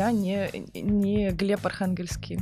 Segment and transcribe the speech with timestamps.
[0.00, 2.40] я не, не Глеб Архангельский.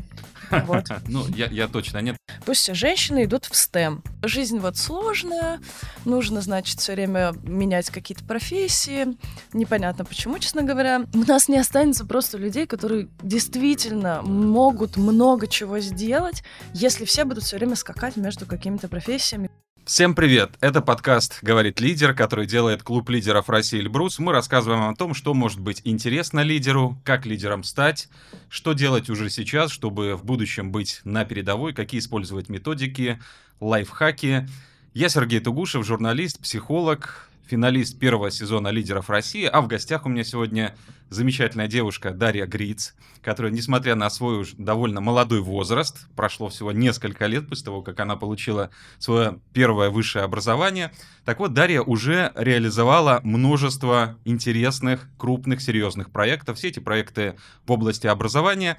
[0.51, 0.87] Вот.
[1.09, 2.17] Ну, я, я точно нет.
[2.45, 4.03] Пусть все женщины идут в STEM.
[4.23, 5.61] Жизнь вот сложная,
[6.05, 9.17] нужно, значит, все время менять какие-то профессии.
[9.53, 11.07] Непонятно почему, честно говоря.
[11.15, 16.43] У нас не останется просто людей, которые действительно могут много чего сделать,
[16.75, 19.51] если все будут все время скакать между какими-то профессиями.
[19.89, 20.51] Всем привет!
[20.61, 24.19] Это подкаст «Говорит лидер», который делает клуб лидеров России Эльбрус.
[24.19, 28.11] Мы рассказываем о том, что может быть интересно лидеру, как лидером стать,
[28.51, 33.19] что делать уже сейчас, чтобы в будущем быть на передовой, какие использовать методики,
[33.61, 34.47] лайфхаки.
[34.93, 40.25] Я Сергей Тугушев, журналист, психолог, финалист первого сезона «Лидеров России», а в гостях у меня
[40.25, 40.77] сегодня
[41.09, 47.27] замечательная девушка Дарья Гриц, которая, несмотря на свой уж довольно молодой возраст, прошло всего несколько
[47.27, 50.93] лет после того, как она получила свое первое высшее образование,
[51.25, 56.57] так вот, Дарья уже реализовала множество интересных, крупных, серьезных проектов.
[56.57, 58.79] Все эти проекты в области образования.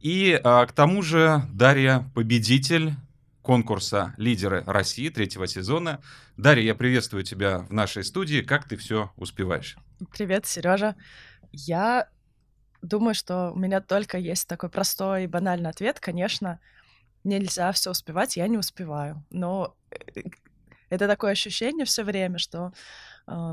[0.00, 2.94] И а, к тому же Дарья победитель
[3.46, 6.02] конкурса «Лидеры России» третьего сезона.
[6.36, 8.40] Дарья, я приветствую тебя в нашей студии.
[8.40, 9.76] Как ты все успеваешь?
[10.12, 10.96] Привет, Сережа.
[11.52, 12.08] Я
[12.82, 16.00] думаю, что у меня только есть такой простой и банальный ответ.
[16.00, 16.58] Конечно,
[17.22, 19.24] нельзя все успевать, я не успеваю.
[19.30, 20.22] Но э,
[20.88, 22.72] это такое ощущение все время, что
[23.28, 23.52] э,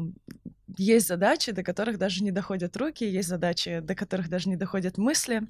[0.75, 4.97] есть задачи, до которых даже не доходят руки, есть задачи, до которых даже не доходят
[4.97, 5.43] мысли.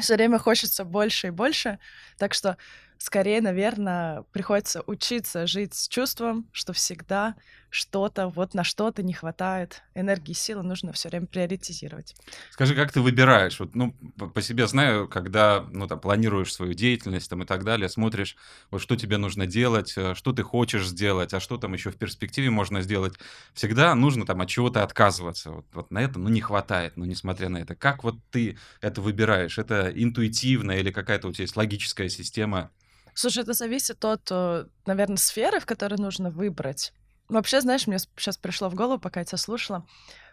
[0.00, 1.78] Все время хочется больше и больше.
[2.16, 2.56] Так что
[2.98, 7.36] скорее, наверное, приходится учиться жить с чувством, что всегда
[7.70, 12.14] что-то, вот на что-то не хватает энергии силы, нужно все время приоритизировать.
[12.50, 13.60] Скажи, как ты выбираешь?
[13.60, 17.88] Вот, ну, по себе знаю, когда, ну, там, планируешь свою деятельность там и так далее,
[17.88, 18.36] смотришь,
[18.70, 21.96] вот что тебе нужно делать, э, что ты хочешь сделать, а что там еще в
[21.96, 23.14] перспективе можно сделать.
[23.52, 25.50] Всегда нужно там от чего-то отказываться.
[25.50, 27.74] Вот, вот на это, ну, не хватает, но несмотря на это.
[27.74, 29.58] Как вот ты это выбираешь?
[29.58, 32.70] Это интуитивно или какая-то у тебя есть логическая система?
[33.18, 36.92] Слушай, это зависит от, э, наверное, сферы, в которой нужно выбрать.
[37.28, 39.84] Вообще, знаешь, мне сейчас пришло в голову, пока я тебя слушала,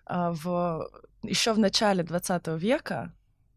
[0.06, 0.88] а, в...
[1.24, 3.12] еще в начале 20 века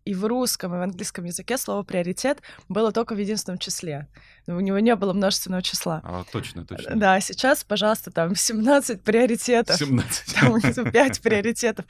[0.09, 4.09] и в русском, и в английском языке слово приоритет было только в единственном числе.
[4.47, 6.01] У него не было множественного числа.
[6.03, 6.97] А, точно, точно.
[6.97, 9.77] Да, сейчас, пожалуйста, там 17 приоритетов.
[9.77, 10.35] 17.
[10.75, 11.85] Там 5 приоритетов.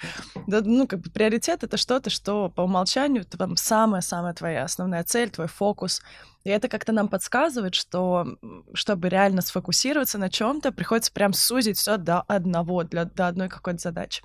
[0.48, 5.30] Да, ну, как бы приоритет— это что-то, что по умолчанию там самая-самая твоя основная цель,
[5.30, 6.02] твой фокус.
[6.42, 8.26] И это как-то нам подсказывает, что
[8.74, 13.78] чтобы реально сфокусироваться на чем-то, приходится прям сузить все до одного, для, до одной какой-то
[13.78, 14.24] задачи.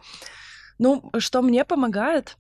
[0.79, 2.37] Ну, что мне помогает,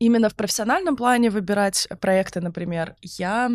[0.00, 3.50] именно в профессиональном плане выбирать проекты, например, я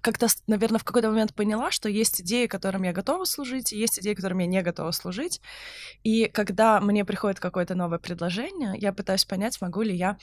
[0.00, 4.14] как-то, наверное, в какой-то момент поняла, что есть идеи, которым я готова служить, есть идеи,
[4.14, 5.40] которым я не готова служить.
[6.02, 10.16] И когда мне приходит какое-то новое предложение, я пытаюсь понять, могу ли я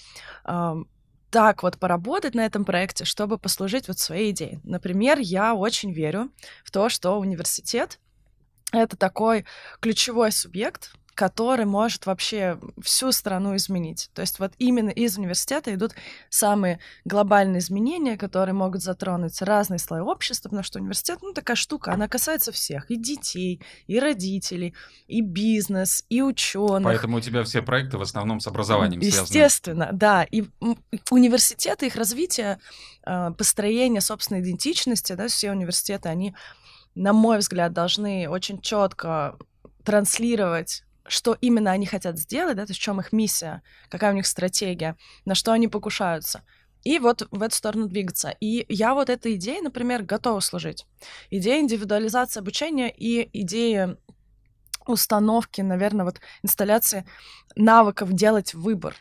[1.30, 4.62] так вот поработать на этом проекте, чтобы послужить вот своей идее.
[4.64, 6.32] Например, я очень верю
[6.64, 8.00] в то, что университет—
[8.72, 9.46] это такой
[9.80, 14.10] ключевой субъект, который может вообще всю страну изменить.
[14.14, 15.94] То есть вот именно из университета идут
[16.30, 21.94] самые глобальные изменения, которые могут затронуть разные слои общества, потому что университет, ну, такая штука,
[21.94, 24.76] она касается всех, и детей, и родителей,
[25.08, 26.84] и бизнес, и ученых.
[26.84, 29.98] Поэтому у тебя все проекты в основном с образованием Естественно, связаны.
[29.98, 30.24] да.
[30.24, 30.44] И
[31.10, 32.60] университеты, их развитие,
[33.04, 36.36] а, построение собственной идентичности, да, все университеты, они,
[36.94, 39.38] на мой взгляд, должны очень четко
[39.86, 44.16] транслировать что именно они хотят сделать, да, то есть в чем их миссия, какая у
[44.16, 44.96] них стратегия,
[45.26, 46.42] на что они покушаются.
[46.84, 48.36] И вот в эту сторону двигаться.
[48.40, 50.86] И я вот этой идеей, например, готова служить.
[51.32, 53.98] Идея индивидуализации обучения и идея
[54.86, 57.06] установки, наверное, вот инсталляции
[57.56, 58.96] навыков делать выбор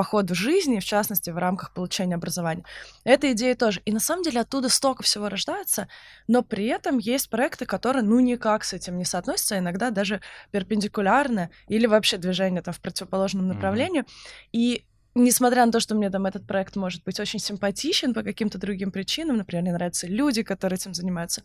[0.00, 2.64] по ходу жизни, в частности, в рамках получения образования.
[3.04, 3.82] Эта идея тоже.
[3.84, 5.88] И на самом деле оттуда столько всего рождается,
[6.26, 10.22] но при этом есть проекты, которые ну никак с этим не соотносятся, иногда даже
[10.52, 14.00] перпендикулярно или вообще движение там в противоположном направлении.
[14.00, 14.48] Mm-hmm.
[14.52, 14.86] И
[15.24, 18.90] несмотря на то, что мне там этот проект может быть очень симпатичен по каким-то другим
[18.90, 21.42] причинам, например, мне нравятся люди, которые этим занимаются,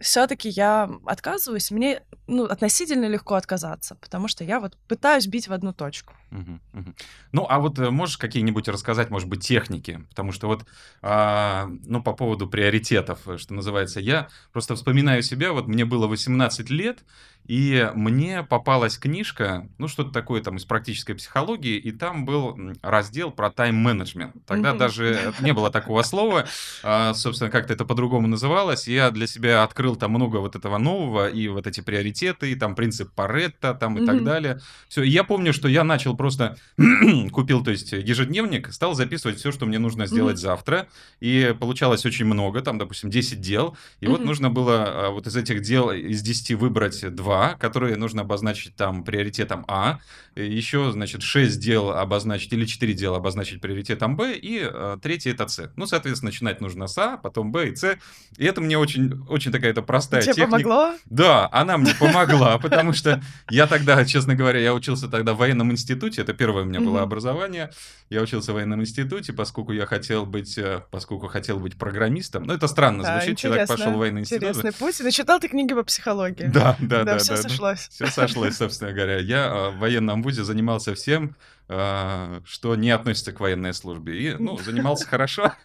[0.00, 1.70] все-таки я отказываюсь.
[1.70, 6.14] Мне ну, относительно легко отказаться, потому что я вот пытаюсь бить в одну точку.
[6.30, 6.94] Угу, угу.
[7.32, 10.04] Ну, а вот э, можешь какие-нибудь рассказать, может быть, техники?
[10.10, 10.66] Потому что вот,
[11.00, 16.06] а, ну, по поводу приоритетов, э, что называется, я просто вспоминаю себя, вот мне было
[16.06, 17.04] 18 лет,
[17.48, 23.30] и мне попалась книжка, ну, что-то такое там из практической психологии, и там был раздел
[23.30, 24.36] про тайм-менеджмент.
[24.46, 26.46] Тогда даже не было такого слова,
[26.82, 28.86] а, собственно, как-то это по-другому называлось.
[28.86, 32.74] Я для себя открыл там много вот этого нового, и вот эти приоритеты, и там
[32.74, 34.60] принцип Паретта, там и так далее.
[34.88, 36.58] Все, я помню, что я начал просто,
[37.32, 40.86] купил, то есть, ежедневник, стал записывать все, что мне нужно сделать завтра,
[41.20, 45.34] и получалось очень много, там, допустим, 10 дел, и вот нужно было а, вот из
[45.34, 49.98] этих дел из 10 выбрать 2, которые нужно обозначить там приоритетом А,
[50.34, 55.48] еще, значит, 6 дел обозначить, или 4 дела обозначить приоритетом Б, и э, третий это
[55.48, 55.70] С.
[55.76, 57.98] Ну, соответственно, начинать нужно с А, потом Б и С.
[58.36, 60.50] И это мне очень, очень такая это простая Тебе техника.
[60.50, 60.94] помогло?
[61.06, 65.72] Да, она мне помогла, потому что я тогда, честно говоря, я учился тогда в военном
[65.72, 67.70] институте, это первое у меня было образование,
[68.10, 72.44] я учился в военном институте, поскольку я хотел быть, э, поскольку хотел быть программистом.
[72.44, 74.42] Ну, это странно звучит, человек пошел в военный институт.
[74.48, 75.00] Интересный путь.
[75.00, 76.46] И начитал ты книги по психологии.
[76.46, 77.18] Да, да, да.
[77.34, 77.88] Все да, сошлось.
[77.88, 79.18] Все сошлось, собственно говоря.
[79.18, 81.36] Я э, в военном вузе занимался всем,
[81.68, 84.20] э, что не относится к военной службе.
[84.20, 85.52] И, ну, занимался хорошо.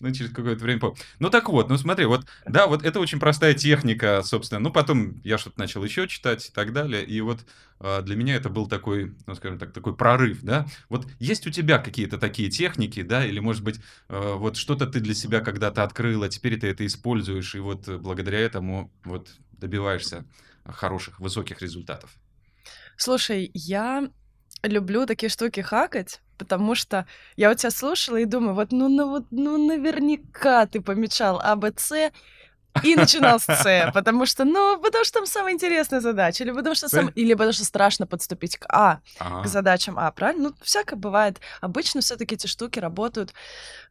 [0.00, 0.80] Ну, через какое-то время...
[1.18, 4.60] Ну, так вот, ну, смотри, вот, да, вот это очень простая техника, собственно.
[4.60, 7.04] Ну, потом я что-то начал еще читать и так далее.
[7.04, 7.40] И вот
[7.80, 10.66] э, для меня это был такой, ну, скажем так, такой прорыв, да.
[10.88, 15.14] Вот есть у тебя какие-то такие техники, да, или, может быть, вот что-то ты для
[15.14, 19.28] себя когда-то открыла, теперь ты это используешь, и вот благодаря этому вот
[19.62, 20.24] добиваешься
[20.64, 22.10] хороших, высоких результатов.
[22.96, 24.08] Слушай, я
[24.62, 27.06] люблю такие штуки хакать, потому что
[27.36, 31.56] я у тебя слушала и думаю, вот ну, ну, вот, ну наверняка ты помечал А,
[32.82, 36.74] и начинал с С, потому что, ну, потому что там самая интересная задача, или потому
[36.74, 39.42] что, сам, или потому что страшно подступить к А, Ага.
[39.42, 40.48] к задачам А, правильно?
[40.50, 41.38] Ну, всякое бывает.
[41.60, 43.34] Обычно все таки эти штуки работают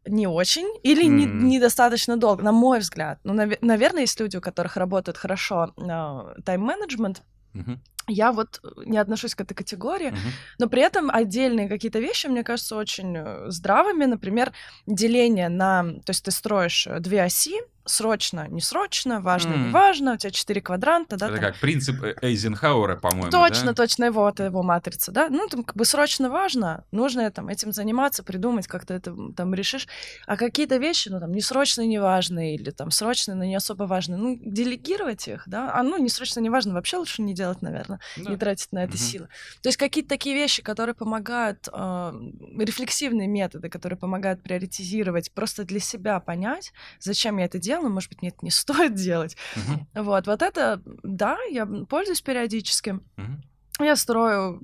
[0.07, 1.47] не очень или не- М.
[1.47, 3.19] недостаточно долго, на мой взгляд.
[3.23, 7.21] Ну, наве- наверное, есть люди, у которых работает хорошо э, тайм-менеджмент.
[7.53, 7.79] Мгм.
[8.07, 10.19] Я вот не отношусь к этой категории, Мгм.
[10.57, 14.05] но при этом отдельные какие-то вещи, мне кажутся, очень э, здравыми.
[14.05, 14.51] Например,
[14.87, 15.83] деление на...
[15.83, 19.65] То есть ты строишь э, две оси, срочно, не срочно, важно, М.
[19.67, 21.27] не важно, у тебя четыре квадранта, да?
[21.27, 21.45] Это там.
[21.45, 23.73] как принцип э, Эйзенхауэра, по-моему, Точно, да?
[23.73, 25.29] точно его, это его матрица, да?
[25.29, 29.53] Ну, там как бы срочно важно, нужно там этим заниматься, придумать, как ты это там
[29.53, 29.87] решишь.
[30.27, 33.83] А какие-то вещи, ну, там, не срочно, не важные, или там срочно, но не особо
[33.83, 35.71] важные, ну, делегировать их, да?
[35.73, 38.29] А, ну, не срочно, не важно, вообще лучше не делать, наверное, Да.
[38.29, 38.97] не тратить на это Мгм.
[38.97, 39.27] силы.
[39.61, 42.11] То есть какие-то такие вещи, которые помогают, э,
[42.59, 48.21] рефлексивные методы, которые помогают приоритизировать, просто для себя понять, зачем я это делаю, может быть,
[48.21, 49.37] мне это не стоит делать.
[49.55, 49.87] Мгм.
[50.03, 52.99] Вот, вот это, да, я пользуюсь периодически.
[53.17, 53.43] Мгм.
[53.79, 54.61] Я строю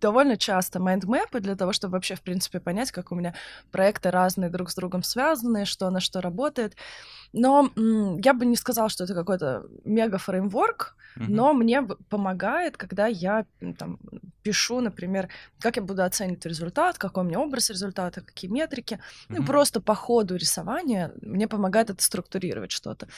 [0.00, 3.34] довольно часто майндмэпы для того, чтобы вообще, в принципе, понять, как у меня
[3.70, 6.76] проекты разные друг с другом связаны, что на что работает.
[7.32, 7.70] Но
[8.22, 13.44] я бы не сказала, что это какой-то мега-фреймворк, Но мне помогает, когда я
[13.78, 13.98] там,
[14.42, 15.28] пишу, например,
[15.60, 18.98] как я буду оценивать результат, какой у меня образ результата, какие метрики.
[19.28, 23.08] Ну, просто по ходу рисования мне помогает это структурировать что-то.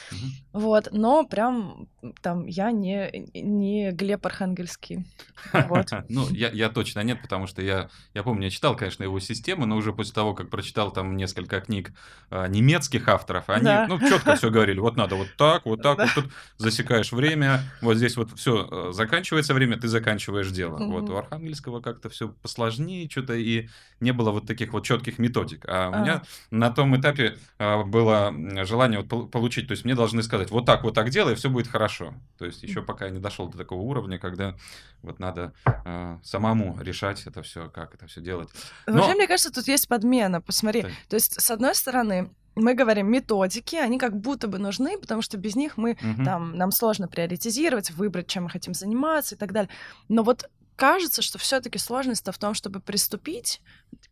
[0.52, 1.88] Вот, но прям
[2.22, 5.06] там я не, не Глеб Архангельский.
[5.52, 5.90] Вот.
[6.08, 9.66] Ну, я, я точно нет, потому что я, я помню, я читал, конечно, его систему,
[9.66, 11.92] но уже после того, как прочитал там несколько книг
[12.30, 16.10] а, немецких авторов, они, ну, четко все говорили, вот надо вот так, вот так, вот
[16.14, 20.76] тут засекаешь время, вот здесь вот все, заканчивается время, ты заканчиваешь дело.
[20.78, 21.14] Вот Мгм.
[21.14, 23.68] у Архангельского как-то все посложнее что-то, и
[24.00, 25.64] не было вот таких вот четких методик.
[25.68, 25.98] А у А.
[26.00, 28.34] меня на том этапе а, было
[28.64, 31.50] желание вот пол- получить, то есть мне должны сказать, вот так, вот так делай, все
[31.50, 32.14] будет хорошо.
[32.38, 34.54] То есть еще пока я не дошел до такого уровня, когда
[35.02, 38.48] вот надо а, самому решать это все, как это все делать.
[38.86, 40.40] Но- Вообще, мне кажется, тут есть подмена.
[40.40, 40.82] Посмотри.
[40.82, 40.92] Так.
[41.08, 45.36] То есть, с одной стороны, мы говорим, методики, они как будто бы нужны, потому что
[45.38, 46.24] без них мы Мгм.
[46.24, 49.70] там, нам сложно приоритизировать, выбрать, чем мы хотим заниматься и так далее.
[50.08, 53.60] Но вот кажется, что все-таки сложность-то в том, чтобы приступить.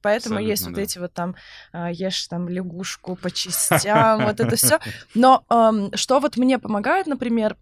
[0.03, 0.83] Поэтому Абсолютно, есть вот да.
[0.83, 1.35] эти вот там
[1.73, 4.79] а, ешь там лягушку по частям, вот это все.
[5.15, 5.45] Но
[5.95, 7.57] что вот мне помогает, например,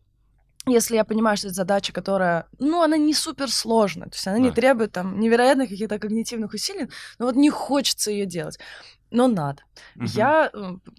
[0.68, 4.38] если я понимаю, что это задача, которая, ну, она не супер сложная, то есть она
[4.38, 6.88] не требует там невероятных каких-то когнитивных усилий,
[7.21, 8.59] но вот не хочется ее делать,
[9.17, 9.63] но надо.
[9.97, 10.07] Мгм.
[10.07, 10.51] Я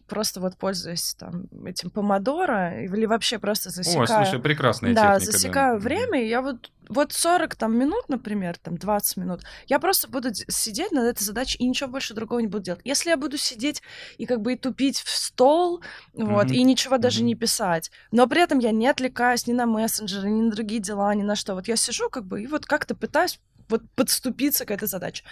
[0.07, 4.07] просто вот пользуюсь там этим помодоро или вообще просто О, засекаю.
[4.07, 5.31] слушай, прекрасная да, техника.
[5.31, 5.83] засекаю Мгм.
[5.83, 10.29] время, и я вот вот 40 там минут, например, там 20 минут, я просто буду
[10.47, 12.81] сидеть над этой задачей и ничего больше другого не буду делать.
[12.85, 13.81] Если я буду сидеть
[14.17, 15.81] и как бы и тупить в стол,
[16.13, 16.53] вот, Мгм.
[16.53, 17.27] и ничего даже Мгм.
[17.27, 21.13] не писать, но при этом я не отвлекаюсь ни на мессенджеры, ни на другие дела,
[21.13, 21.53] ни на что.
[21.55, 25.23] Вот я сижу как бы и вот как-то пытаюсь вот подступиться к этой задаче.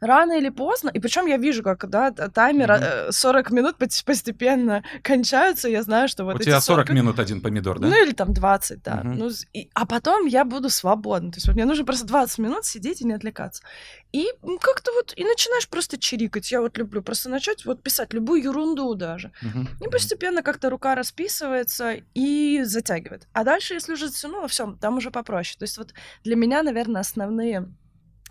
[0.00, 3.12] Рано или поздно, и причем я вижу, как да, таймер mm-hmm.
[3.12, 7.78] 40 минут постепенно кончаются, я знаю, что вот У тебя 40, 40 минут один помидор,
[7.78, 7.88] да?
[7.88, 8.92] Ну или там 20, да.
[8.92, 9.14] Mm-hmm.
[9.16, 11.30] Ну, и, а потом я буду свободна.
[11.32, 13.62] То есть вот мне нужно просто 20 минут сидеть и не отвлекаться.
[14.12, 14.26] И
[14.60, 16.50] как-то вот, и начинаешь просто чирикать.
[16.50, 19.32] Я вот люблю просто начать вот писать любую ерунду даже.
[19.42, 19.86] Mm-hmm.
[19.86, 23.28] И постепенно как-то рука расписывается и затягивает.
[23.32, 25.56] А дальше, если уже затянуло, все, там уже попроще.
[25.58, 27.68] То есть вот для меня, наверное, основные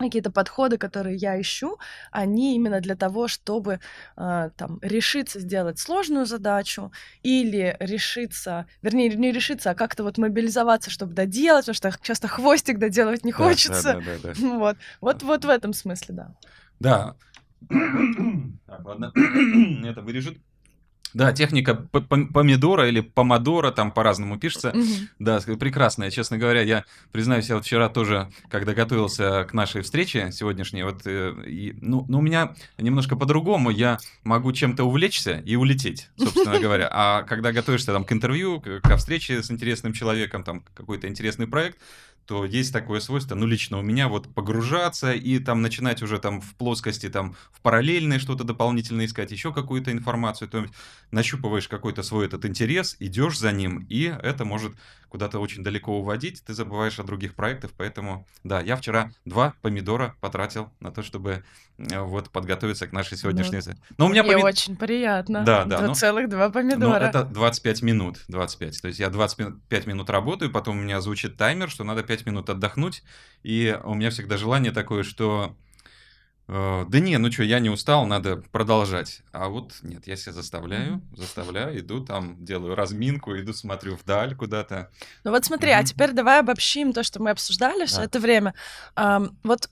[0.08, 1.78] какие-то подходы, которые я ищу,
[2.10, 3.80] они именно для того, чтобы
[4.16, 6.92] э, там решиться сделать сложную задачу
[7.22, 12.78] или решиться, вернее, не решиться, а как-то вот мобилизоваться, чтобы доделать, потому что часто хвостик
[12.78, 13.94] доделывать не хочется.
[13.94, 14.40] Да, да, да, да.
[14.60, 16.34] Вот, вот, вот в этом смысле, да.
[16.80, 17.16] Да.
[18.66, 19.12] так, ладно.
[19.84, 20.38] Это вырежет.
[21.14, 24.70] Да, техника помидора или помодора, там по-разному пишется.
[24.70, 25.08] Mm-hmm.
[25.18, 26.10] Да, прекрасная.
[26.10, 31.02] Честно говоря, я признаюсь, я вот вчера тоже, когда готовился к нашей встрече сегодняшней, вот,
[31.06, 33.70] э, и, ну, ну, у меня немножко по-другому.
[33.70, 36.88] Я могу чем-то увлечься и улететь, собственно говоря.
[36.92, 41.46] А когда готовишься там к интервью, к, к встрече с интересным человеком, там какой-то интересный
[41.46, 41.78] проект,
[42.30, 46.40] то есть такое свойство, ну, лично у меня, вот погружаться и там начинать уже там
[46.40, 50.72] в плоскости, там в параллельное что-то дополнительно искать, еще какую-то информацию, то есть
[51.10, 54.74] нащупываешь какой-то свой этот интерес, идешь за ним, и это может
[55.10, 60.14] куда-то очень далеко уводить, ты забываешь о других проектах, поэтому, да, я вчера два помидора
[60.20, 61.44] потратил на то, чтобы
[61.78, 63.60] э, вот подготовиться к нашей сегодняшней...
[63.66, 64.44] Ну, но у меня помид...
[64.44, 65.42] очень приятно.
[65.44, 65.80] Да, да.
[65.80, 67.00] Ну, целых два помидора.
[67.00, 68.80] Ну, это 25 минут, 25.
[68.80, 72.50] То есть я 25 минут работаю, потом у меня звучит таймер, что надо 5 минут
[72.50, 73.02] отдохнуть,
[73.42, 75.56] и у меня всегда желание такое, что
[76.52, 79.22] Э, да не, ну что, я не устал, надо продолжать.
[79.32, 84.90] А вот нет, я себя заставляю, заставляю, иду там, делаю разминку, иду смотрю вдаль куда-то.
[85.22, 85.78] Ну вот смотри, mm-hmm.
[85.78, 88.04] а теперь давай обобщим то, что мы обсуждали все да.
[88.04, 88.54] это время.
[88.96, 89.70] Um, вот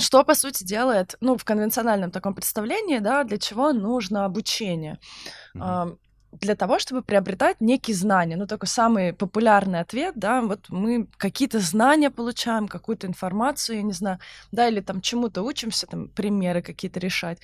[0.00, 4.98] что, по сути, делает, ну, в конвенциональном таком представлении, да, для чего нужно обучение.
[5.54, 5.96] Mm-hmm
[6.32, 8.36] для того, чтобы приобретать некие знания.
[8.36, 13.92] Ну, такой самый популярный ответ, да, вот мы какие-то знания получаем, какую-то информацию, я не
[13.92, 14.18] знаю,
[14.52, 17.38] да, или там чему-то учимся, там примеры какие-то решать.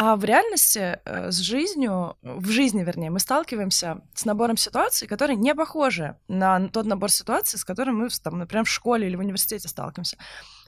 [0.00, 5.36] А в реальности э, с жизнью, в жизни, вернее, мы сталкиваемся с набором ситуаций, которые
[5.36, 9.20] не похожи на тот набор ситуаций, с которым мы, там, например, в школе или в
[9.20, 10.16] университете сталкиваемся.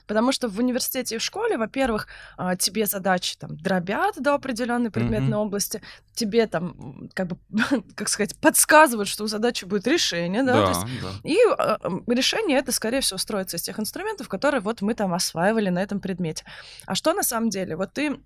[0.07, 4.91] Потому что в университете и в школе, во-первых, а, тебе задачи там дробят до определенной
[4.91, 5.41] предметной mm-hmm.
[5.41, 5.81] области,
[6.13, 7.37] тебе там, как бы,
[7.95, 11.09] как сказать, подсказывают, что у задачи будет решение, да, да, есть, да.
[11.23, 11.77] и э,
[12.07, 15.99] решение это, скорее всего, строится из тех инструментов, которые вот мы там осваивали на этом
[15.99, 16.45] предмете.
[16.85, 17.75] А что на самом деле?
[17.75, 18.19] Вот ты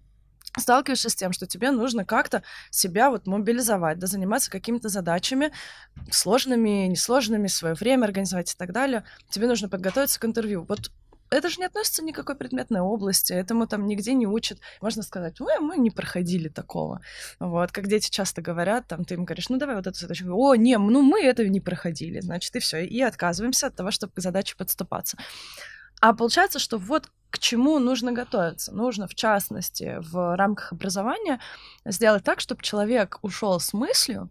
[0.57, 5.51] сталкиваешься с тем, что тебе нужно как-то себя вот мобилизовать, да, заниматься какими-то задачами,
[6.09, 9.03] сложными, несложными, свое время организовать и так далее.
[9.29, 10.65] Тебе нужно подготовиться к интервью.
[10.67, 10.91] Вот
[11.29, 14.59] это же не относится ни к какой предметной области, этому там нигде не учат.
[14.81, 17.01] Можно сказать, ой, мы не проходили такого.
[17.39, 20.25] Вот, как дети часто говорят, там, ты им говоришь, ну, давай вот эту задачу.
[20.31, 22.85] О, не, ну, мы это не проходили, значит, и все.
[22.85, 25.17] И отказываемся от того, чтобы к задаче подступаться.
[26.01, 28.73] А получается, что вот к чему нужно готовиться.
[28.73, 31.39] Нужно, в частности, в рамках образования
[31.83, 34.29] сделать так, чтобы человек ушел с мыслью,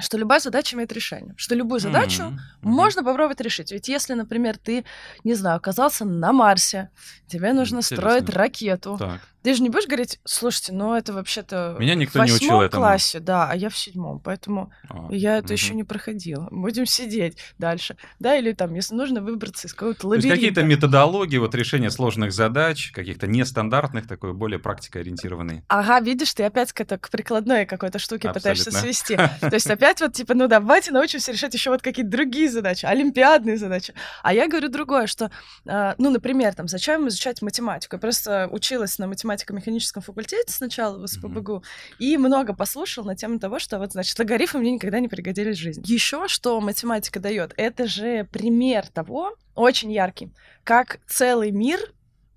[0.00, 2.38] что любая задача имеет решение, что любую задачу mm-hmm.
[2.62, 3.72] можно попробовать решить.
[3.72, 4.84] Ведь если, например, ты,
[5.24, 6.90] не знаю, оказался на Марсе,
[7.26, 7.96] тебе нужно Интересно.
[7.96, 9.20] строить ракету, так.
[9.48, 12.82] Ты же не будешь говорить, слушайте, ну это вообще-то Меня никто в не учил этому.
[12.82, 15.52] классе, да, а я в седьмом, поэтому а, я это угу.
[15.54, 16.48] еще не проходила.
[16.50, 20.28] Будем сидеть дальше, да, или там, если нужно выбраться из какого-то лабиринта.
[20.28, 25.62] То есть какие-то методологии, вот решения сложных задач, каких-то нестандартных, такой более практикоориентированный.
[25.68, 28.40] Ага, видишь, ты опять к, это, к прикладной какой-то штуке Абсолютно.
[28.40, 29.16] пытаешься свести.
[29.16, 33.56] То есть опять вот типа, ну давайте научимся решать еще вот какие-то другие задачи, олимпиадные
[33.56, 33.94] задачи.
[34.22, 35.30] А я говорю другое, что,
[35.66, 37.96] а, ну, например, там, зачем изучать математику?
[37.96, 41.96] Я просто училась на математике математико-механическом факультете сначала в СПБГУ, mm-hmm.
[41.98, 45.60] и много послушал на тему того, что вот, значит, логарифмы мне никогда не пригодились в
[45.60, 45.82] жизни.
[45.86, 50.30] Еще что математика дает, это же пример того, очень яркий,
[50.64, 51.78] как целый мир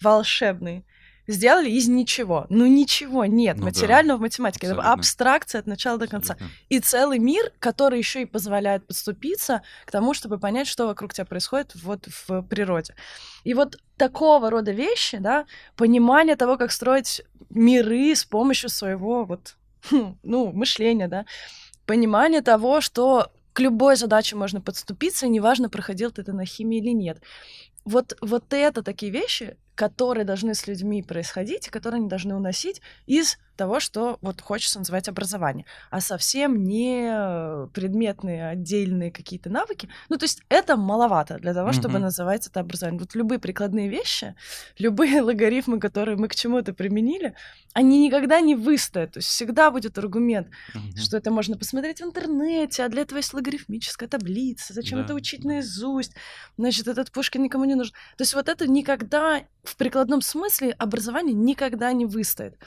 [0.01, 0.85] волшебный
[1.27, 2.45] сделали из ничего.
[2.49, 4.19] Ну ничего нет ну, материального да.
[4.19, 4.67] в математике.
[4.67, 4.81] Абсолютно.
[4.81, 6.33] Это абстракция от начала до конца.
[6.33, 6.57] Абсолютно.
[6.69, 11.25] И целый мир, который еще и позволяет подступиться к тому, чтобы понять, что вокруг тебя
[11.25, 12.95] происходит вот в природе.
[13.43, 19.57] И вот такого рода вещи, да, понимание того, как строить миры с помощью своего вот,
[20.23, 21.25] ну, мышления, да,
[21.85, 26.79] понимание того, что к любой задаче можно подступиться, и неважно, проходил ты это на химии
[26.79, 27.21] или нет.
[27.83, 32.83] Вот, вот это такие вещи, которые должны с людьми происходить, и которые они должны уносить
[33.07, 39.89] из того, что вот хочется называть образование, а совсем не предметные отдельные какие-то навыки.
[40.09, 42.01] Ну, то есть это маловато для того, чтобы mm-hmm.
[42.01, 42.99] называть это образование.
[42.99, 44.35] Вот любые прикладные вещи,
[44.79, 47.33] любые логарифмы, которые мы к чему-то применили,
[47.73, 49.13] они никогда не выстоят.
[49.13, 50.97] То есть всегда будет аргумент, mm-hmm.
[50.97, 55.05] что это можно посмотреть в интернете, а для этого есть логарифмическая таблица, зачем да.
[55.05, 56.13] это учить наизусть,
[56.57, 57.93] значит, этот Пушкин никому не нужен.
[58.17, 62.57] То есть вот это никогда в прикладном смысле образование никогда не выстоит.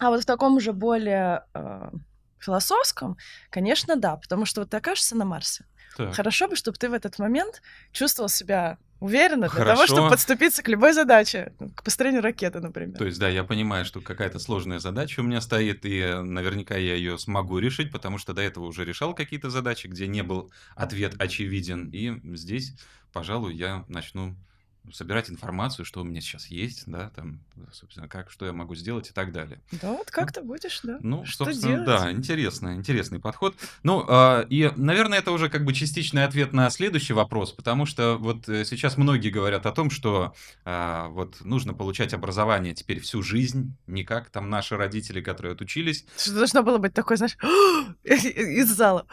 [0.00, 1.90] А вот в таком же более э,
[2.38, 3.16] философском,
[3.50, 5.66] конечно, да, потому что вот ты окажешься на Марсе.
[5.96, 6.14] Так.
[6.14, 7.62] Хорошо бы, чтобы ты в этот момент
[7.92, 12.96] чувствовал себя уверенно для того, чтобы подступиться к любой задаче, к построению ракеты, например.
[12.96, 16.94] То есть, да, я понимаю, что какая-то сложная задача у меня стоит, и наверняка я
[16.94, 21.14] ее смогу решить, потому что до этого уже решал какие-то задачи, где не был ответ
[21.18, 21.90] очевиден.
[21.90, 22.74] И здесь,
[23.12, 24.34] пожалуй, я начну
[24.92, 27.40] собирать информацию, что у меня сейчас есть, да, там,
[27.72, 29.60] собственно, как, что я могу сделать и так далее.
[29.72, 30.98] Да, вот как ты будешь, да.
[31.00, 31.86] Ну, что собственно, делать?
[31.86, 33.54] да, интересно, интересный подход.
[33.82, 38.16] Ну, э, и, наверное, это уже как бы частичный ответ на следующий вопрос, потому что
[38.16, 43.22] вот э, сейчас многие говорят о том, что э, вот нужно получать образование теперь всю
[43.22, 46.04] жизнь, не как там наши родители, которые отучились.
[46.16, 47.36] Что должно было быть такое, знаешь,
[48.04, 49.06] из зала.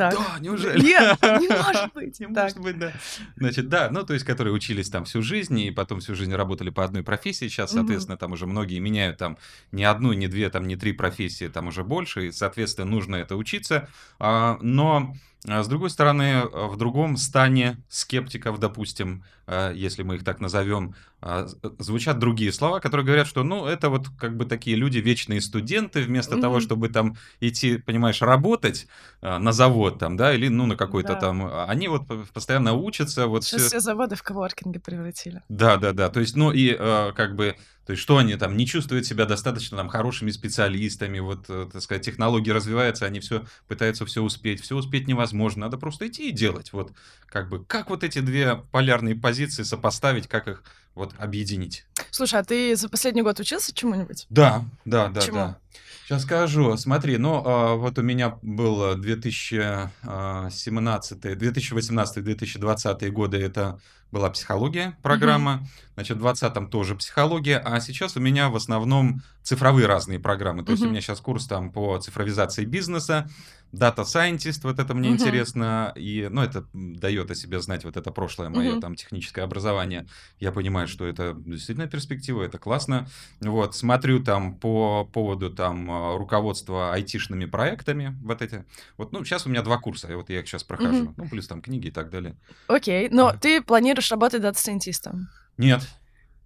[0.00, 0.14] Так.
[0.14, 0.80] Да, неужели?
[0.80, 2.20] Нет, не может быть.
[2.20, 2.92] Не может быть, да.
[3.36, 6.70] Значит, да, ну, то есть, которые учились там всю жизнь, и потом всю жизнь работали
[6.70, 7.48] по одной профессии.
[7.48, 9.36] Сейчас, соответственно, там уже многие меняют там
[9.72, 13.36] не одну, не две, там не три профессии, там уже больше, и, соответственно, нужно это
[13.36, 13.90] учиться.
[14.18, 20.40] А, но с другой стороны, в другом стане скептиков, допустим, э, если мы их так
[20.40, 21.46] назовем, а,
[21.78, 26.02] звучат другие слова, которые говорят, что, ну, это вот как бы такие люди, вечные студенты,
[26.02, 26.40] вместо mm-hmm.
[26.40, 28.86] того, чтобы там идти, понимаешь, работать
[29.22, 31.20] а, на завод там, да, или, ну, на какой-то да.
[31.20, 33.26] там, они вот постоянно учатся.
[33.26, 33.68] Вот Сейчас все...
[33.68, 35.42] все заводы в коворкинге превратили.
[35.48, 37.56] Да, да, да, то есть, ну, и как бы
[37.86, 41.82] то есть что они там не чувствуют себя достаточно там хорошими специалистами, вот, э, так
[41.82, 46.32] сказать, технологии развиваются, они все пытаются все успеть, все успеть невозможно, надо просто идти и
[46.32, 46.72] делать.
[46.72, 46.92] Вот
[47.26, 50.62] как бы как вот эти две полярные позиции сопоставить, как их
[50.94, 51.86] вот объединить.
[52.10, 54.26] Слушай, а ты за последний год учился чему-нибудь?
[54.30, 55.36] Да, да, да, Чему?
[55.36, 55.58] да.
[56.04, 56.76] Сейчас скажу.
[56.76, 63.80] Смотри, ну а, вот у меня был 2017, 2018-2020 годы это
[64.12, 65.68] была психология программа, угу.
[65.94, 70.62] значит, в 2020 тоже психология, а сейчас у меня в основном цифровые разные программы.
[70.62, 70.72] То угу.
[70.72, 73.28] есть у меня сейчас курс там по цифровизации бизнеса,
[73.72, 75.12] Data Scientist, вот это мне uh-huh.
[75.12, 78.80] интересно, и, ну, это дает о себе знать вот это прошлое мое uh-huh.
[78.80, 80.08] там техническое образование.
[80.40, 83.08] Я понимаю, что это действительно перспектива, это классно.
[83.40, 88.64] Вот, смотрю там по поводу там а, руководства айтишными проектами, вот эти.
[88.96, 91.04] Вот, ну, сейчас у меня два курса, и вот я их сейчас прохожу.
[91.04, 91.14] Uh-huh.
[91.16, 92.36] Ну, плюс там книги и так далее.
[92.66, 93.14] Окей, okay.
[93.14, 93.38] но uh-huh.
[93.40, 95.28] ты планируешь работать дата-сайентистом?
[95.58, 95.80] Нет.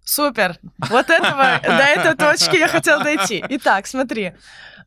[0.03, 0.57] Супер!
[0.77, 3.43] Вот этого, до этой точки я хотела дойти.
[3.49, 4.33] Итак, смотри.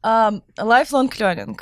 [0.02, 1.58] Um, lifelong learning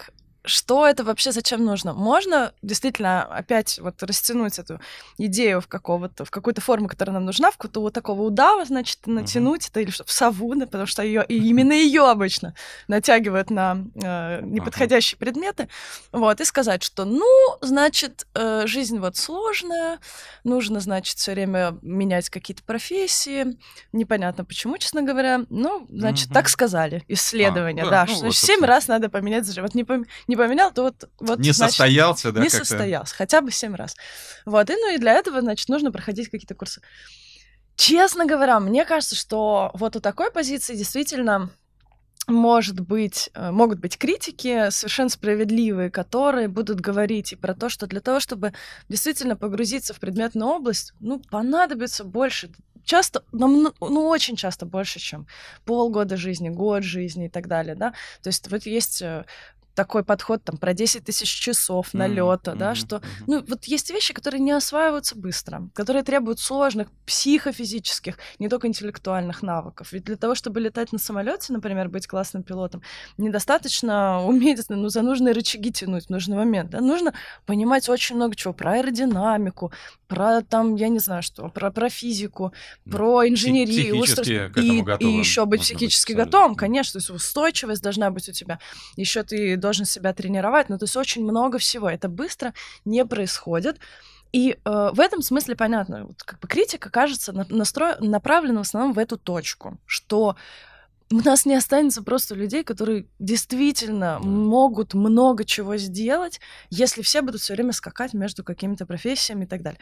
[0.47, 1.93] что это вообще зачем нужно?
[1.93, 4.81] Можно действительно опять вот растянуть эту
[5.19, 9.07] идею в какого-то, в какую-то форму, которая нам нужна, в какую-то вот такого удава, значит,
[9.07, 9.71] натянуть uh-huh.
[9.71, 12.55] это или что, в сову, да, потому что ее, и именно ее обычно
[12.89, 15.21] натягивают на э, неподходящие uh-huh.
[15.21, 15.69] предметы,
[16.13, 17.27] вот, и сказать, что, ну,
[17.61, 19.99] значит, э, жизнь вот сложная,
[20.45, 23.59] нужно, значит, все время менять какие-то профессии,
[23.93, 26.35] непонятно почему, честно говоря, ну, значит, uh-huh.
[26.35, 29.83] так сказали, исследования, а, да, да ну, что вот, семь раз надо поменять, вот не,
[29.83, 31.09] пом- не не поменял, то вот...
[31.19, 32.43] вот не значит, состоялся, да?
[32.43, 33.97] Не состоялся, хотя бы семь раз.
[34.45, 36.81] Вот, и ну и для этого, значит, нужно проходить какие-то курсы.
[37.77, 41.51] Честно говоря, мне кажется, что вот у такой позиции действительно
[42.29, 47.87] может быть, э, могут быть критики совершенно справедливые, которые будут говорить и про то, что
[47.87, 48.53] для того, чтобы
[48.89, 52.51] действительно погрузиться в предметную область, ну, понадобится больше
[52.87, 55.27] часто, ну, очень часто больше, чем
[55.65, 57.93] полгода жизни, год жизни и так далее, да.
[58.23, 59.25] То есть вот есть э,
[59.77, 64.15] такой подход там про 10 тысяч часов налета, mm-hmm, да, что, ну, вот есть вещи,
[64.15, 69.93] которые не осваиваются быстро, которые требуют сложных психофизических, не только интеллектуальных навыков.
[69.93, 72.83] Ведь для того, чтобы летать на самолете, например, быть классным пилотом,
[73.19, 77.13] недостаточно уметь, ну, за нужные рычаги тянуть в нужный момент, да, нужно
[77.45, 79.73] понимать очень много чего про аэродинамику,
[80.09, 82.55] про там, я не знаю что, про, про физику,
[82.91, 83.95] про инженерию,
[84.57, 88.59] и, и еще быть психически быть готовым, конечно, то есть устойчивость должна быть у тебя.
[88.97, 91.91] Еще ты должен себя тренировать, ну, то есть очень много всего.
[91.91, 93.79] Это быстро не происходит.
[94.33, 97.97] И э, в этом смысле понятно, вот, как бы критика кажется на, настро...
[98.01, 100.37] направлена в основном в эту точку, что
[101.11, 104.29] у нас не останется просто людей, которые действительно да.
[104.29, 109.63] могут много чего сделать, если все будут все время скакать между какими-то профессиями и так
[109.63, 109.81] далее.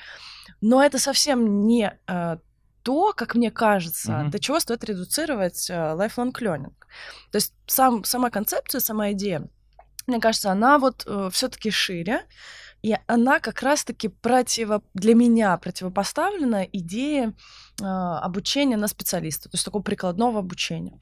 [0.60, 2.36] Но это совсем не э,
[2.82, 4.30] то, как мне кажется, Мгм.
[4.30, 6.74] до чего стоит редуцировать э, lifelong learning.
[7.30, 9.48] То есть сам, сама концепция, сама идея,
[10.06, 12.22] мне кажется, она вот все-таки шире,
[12.84, 17.32] и она как раз-таки противо, для меня противопоставлена идее
[17.80, 20.92] э, обучения на специалиста, то есть такого прикладного обучения.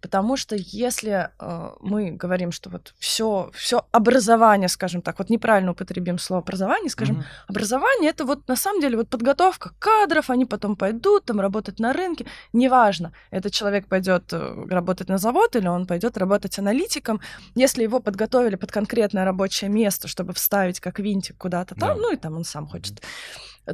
[0.00, 5.70] Потому что если э, мы говорим, что вот все, все образование, скажем так, вот неправильно
[5.70, 7.24] употребим слово образование, скажем, Мгм.
[7.46, 11.92] образование это вот на самом деле вот подготовка кадров, они потом пойдут там работать на
[11.92, 17.20] рынке, неважно, этот человек пойдет э, работать на завод или он пойдет работать аналитиком,
[17.54, 21.94] если его подготовили под конкретное рабочее место, чтобы вставить как винтик куда-то там, Да.
[21.94, 23.02] ну и там он сам хочет,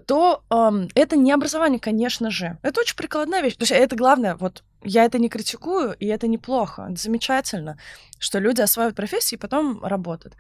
[0.07, 2.59] то эм, это не образование, конечно же.
[2.63, 3.55] Это очень прикладная вещь.
[3.57, 6.89] То есть это главное, вот я это не критикую, и это неплохо.
[6.91, 7.79] Это замечательно,
[8.19, 10.37] что люди осваивают профессии и потом работают.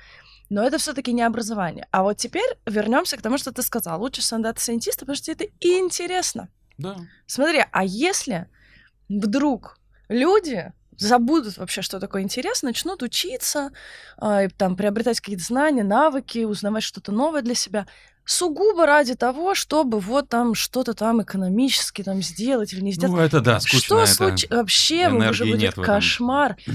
[0.50, 1.86] Но это все-таки не образование.
[1.90, 4.02] А вот теперь вернемся к тому, что ты сказал.
[4.02, 6.48] Учишься на data scientist а, потому что это интересно.
[6.76, 6.96] Да.
[7.26, 8.48] Смотри, а если
[9.08, 13.70] вдруг люди забудут вообще, что такое интересно, начнут учиться,
[14.20, 17.86] э, там, приобретать какие-то знания, навыки, узнавать что-то новое для себя,
[18.24, 23.16] сугубо ради того, чтобы вот там что-то там экономически там сделать или не сделать.
[23.16, 23.80] Ну, это да, скучно.
[23.80, 24.12] Что это...
[24.12, 24.46] случ...
[24.50, 26.56] вообще уже будет кошмар.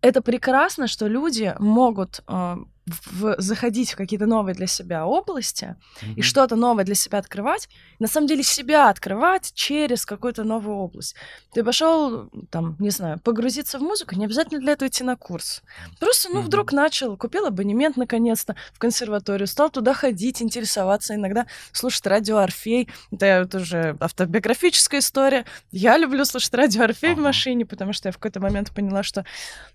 [0.00, 2.56] Это прекрасно, что люди могут э,
[2.88, 6.22] в- заходить в какие-то новые для себя области и Мгм.
[6.22, 7.68] что-то новое для себя открывать.
[7.98, 11.14] На самом деле себя открывать через какую-то новую область.
[11.52, 15.62] Ты пошел, там, не знаю, погрузиться в музыку, не обязательно для этого идти на курс.
[16.00, 16.46] Просто, ну, Мгм.
[16.46, 22.88] вдруг начал, купил абонемент наконец-то в консерваторию, стал туда ходить, интересоваться, иногда слушать радио Орфей.
[23.12, 25.44] Это, это уже автобиографическая история.
[25.72, 27.22] Я люблю слушать радио Орфей в Ага.
[27.28, 29.24] машине, потому что я в какой-то момент поняла, что,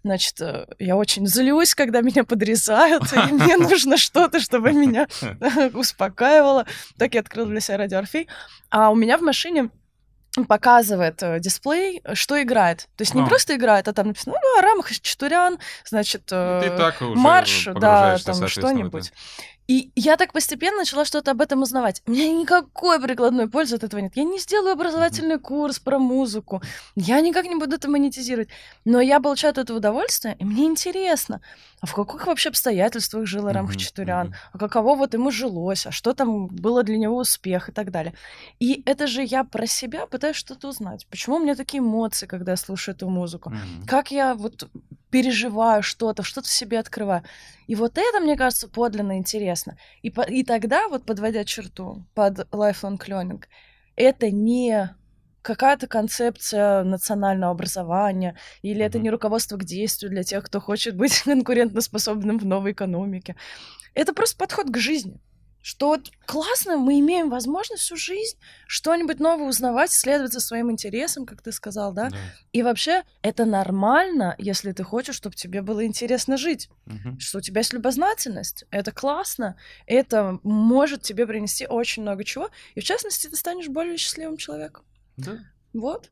[0.04, 5.08] значит, э, я очень злюсь, когда меня подрезают, и мне нужно что-то, чтобы меня
[5.74, 6.66] успокаивало.
[6.98, 8.28] Так я открыла для себя радио Орфей.
[8.70, 9.70] А у меня в машине
[10.48, 12.88] показывает э, дисплей, э, что играет.
[12.98, 13.26] То есть не А.
[13.26, 19.08] просто играет, а там написано, ну, Арам Хачатурян, значит, э, марш, да, там что-нибудь.
[19.10, 19.16] это.
[19.68, 22.02] И я так постепенно начала что-то об этом узнавать.
[22.06, 24.12] У меня никакой прикладной пользы от этого нет.
[24.16, 26.62] Я не сделаю образовательный курс про музыку.
[26.96, 28.50] Я никак не буду это монетизировать.
[28.84, 31.42] Но я получаю от этого удовольствие, и мне интересно,
[31.82, 36.14] а в каких вообще обстоятельствах жил Арам Хачатурян, а каково вот ему жилось, а что
[36.14, 38.14] там было для него успех и так далее.
[38.60, 41.08] И это же я про себя пытаюсь что-то узнать.
[41.10, 43.54] Почему у меня такие эмоции, когда я слушаю эту музыку?
[43.88, 44.70] Как я вот
[45.14, 47.24] переживаю что-то, что-то в себе открываю.
[47.68, 49.78] И вот это, мне кажется, подлинно интересно.
[50.02, 53.44] И, по- и тогда, вот подводя черту под lifelong learning,
[53.96, 54.96] это не
[55.42, 59.04] какая-то концепция национального образования, или это Мгм.
[59.04, 63.36] не руководство к действию для тех, кто хочет быть конкурентоспособным в новой экономике.
[63.96, 65.20] Это просто подход к жизни.
[65.64, 71.26] Что вот классно, мы имеем возможность всю жизнь что-нибудь новое узнавать, следовать за своим интересам,
[71.26, 72.10] как ты сказал, да?
[72.10, 72.18] Да.
[72.52, 76.70] И вообще, это нормально, если ты хочешь, чтобы тебе было интересно жить.
[76.86, 77.18] Мгм.
[77.18, 78.66] Что у тебя есть любознательность.
[78.72, 79.56] Это классно.
[79.88, 82.50] Это может тебе принести очень много чего.
[82.76, 84.84] И в частности, ты станешь более счастливым человеком.
[85.16, 85.40] Да.
[85.72, 86.12] Вот.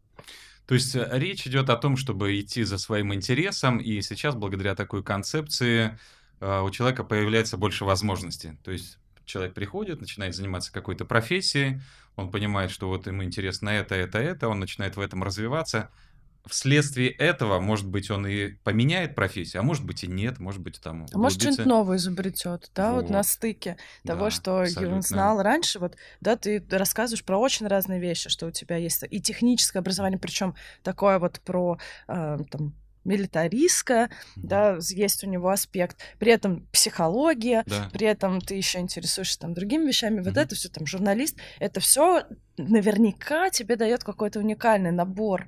[0.65, 4.75] То есть э, речь идет о том, чтобы идти за своим интересом, и сейчас благодаря
[4.75, 5.99] такой концепции
[6.39, 8.57] э, у человека появляется больше возможностей.
[8.63, 9.00] То есть
[9.31, 11.81] человек приходит, начинает заниматься какой-то профессией,
[12.15, 15.89] он понимает, что вот ему интересно это, это, это, он начинает в этом развиваться.
[16.47, 20.81] Вследствие этого, может быть, он и поменяет профессию, а может быть и нет, может быть
[20.81, 23.27] там А может, что-нибудь новое изобретет, да, вот, на Вот.
[23.27, 24.95] стыке того, Да, что абсолютно.
[24.95, 25.77] он знал раньше.
[25.77, 30.17] Вот, да, ты рассказываешь про очень разные вещи, что у тебя есть и техническое образование,
[30.17, 34.47] причем такое вот про э, там милитаристское, Мгм.
[34.47, 35.97] да, есть у него аспект.
[36.19, 37.89] При этом психология, Да.
[37.91, 40.17] при этом ты еще интересуешься там другими вещами.
[40.19, 40.39] Вот Мгм.
[40.39, 42.23] это все там журналист, это все
[42.57, 45.47] наверняка тебе дает какой-то уникальный набор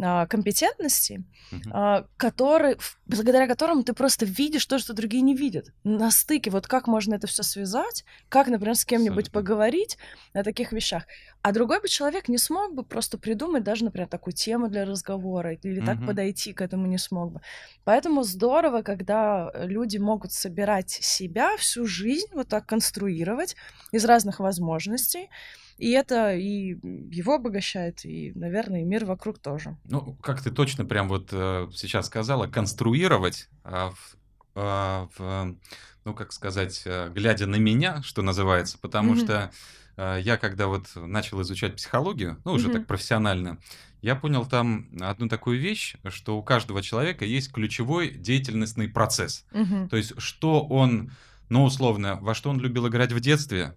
[0.00, 1.70] а, компетентностей, Мгм.
[1.72, 5.68] а, который, благодаря которому ты просто видишь то, что другие не видят.
[5.84, 9.40] На стыке, вот как можно это все связать, как, например, с кем-нибудь Абсолютно.
[9.40, 9.96] поговорить
[10.32, 11.04] о таких вещах.
[11.44, 15.52] А другой бы человек не смог бы просто придумать даже, например, такую тему для разговора
[15.52, 16.02] или так Мгм.
[16.02, 17.40] подойти к этому не смог бы.
[17.84, 23.56] Поэтому здорово, когда люди могут собирать себя всю жизнь, вот так конструировать
[23.92, 25.28] из разных возможностей.
[25.76, 26.76] И это и
[27.10, 29.76] его обогащает, и, наверное, и мир вокруг тоже.
[29.84, 34.16] Ну, как ты точно прям вот э, сейчас сказала, конструировать а, в,
[34.54, 35.56] а, в,
[36.04, 39.14] ну, как сказать, э, глядя на меня, что называется, потому Мгм.
[39.14, 39.50] что э,
[39.96, 42.78] я когда вот начал изучать психологию, ну, уже Мгм.
[42.78, 43.58] так профессионально,
[44.02, 49.46] я понял там одну такую вещь, что у каждого человека есть ключевой деятельностный процесс.
[49.52, 49.88] Мгм.
[49.88, 51.12] То есть, что он,
[51.48, 53.76] ну, условно, во что он любил играть в детстве,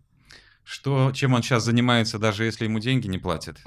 [0.67, 3.57] что, чем он сейчас занимается, даже если ему деньги не платят.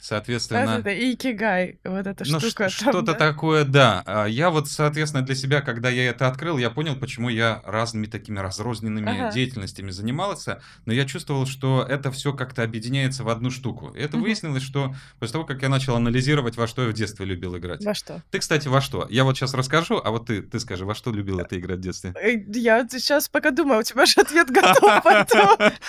[0.00, 0.66] Соответственно...
[0.66, 2.68] Раз это икигай, вот эта Ну, штука.
[2.68, 3.14] что-то да.
[3.14, 4.02] такое, да.
[4.06, 8.06] А Я вот, соответственно, для себя, когда я это открыл, я понял, почему я разными
[8.06, 9.32] такими разрозненными Ага.
[9.32, 13.90] деятельностями занимался, но я чувствовал, что это все как-то объединяется в одну штуку.
[13.96, 17.24] И это выяснилось, что после того, как я начал анализировать, во что я в детстве
[17.24, 17.84] любил играть.
[17.84, 18.22] Во что?
[18.30, 19.06] Ты, кстати, во что?
[19.10, 21.82] Я вот сейчас расскажу, а вот ты, ты скажи, во что любила ты играть в
[21.82, 22.14] детстве?
[22.20, 25.02] Э, Я сейчас пока думаю, у тебя же ответ готов,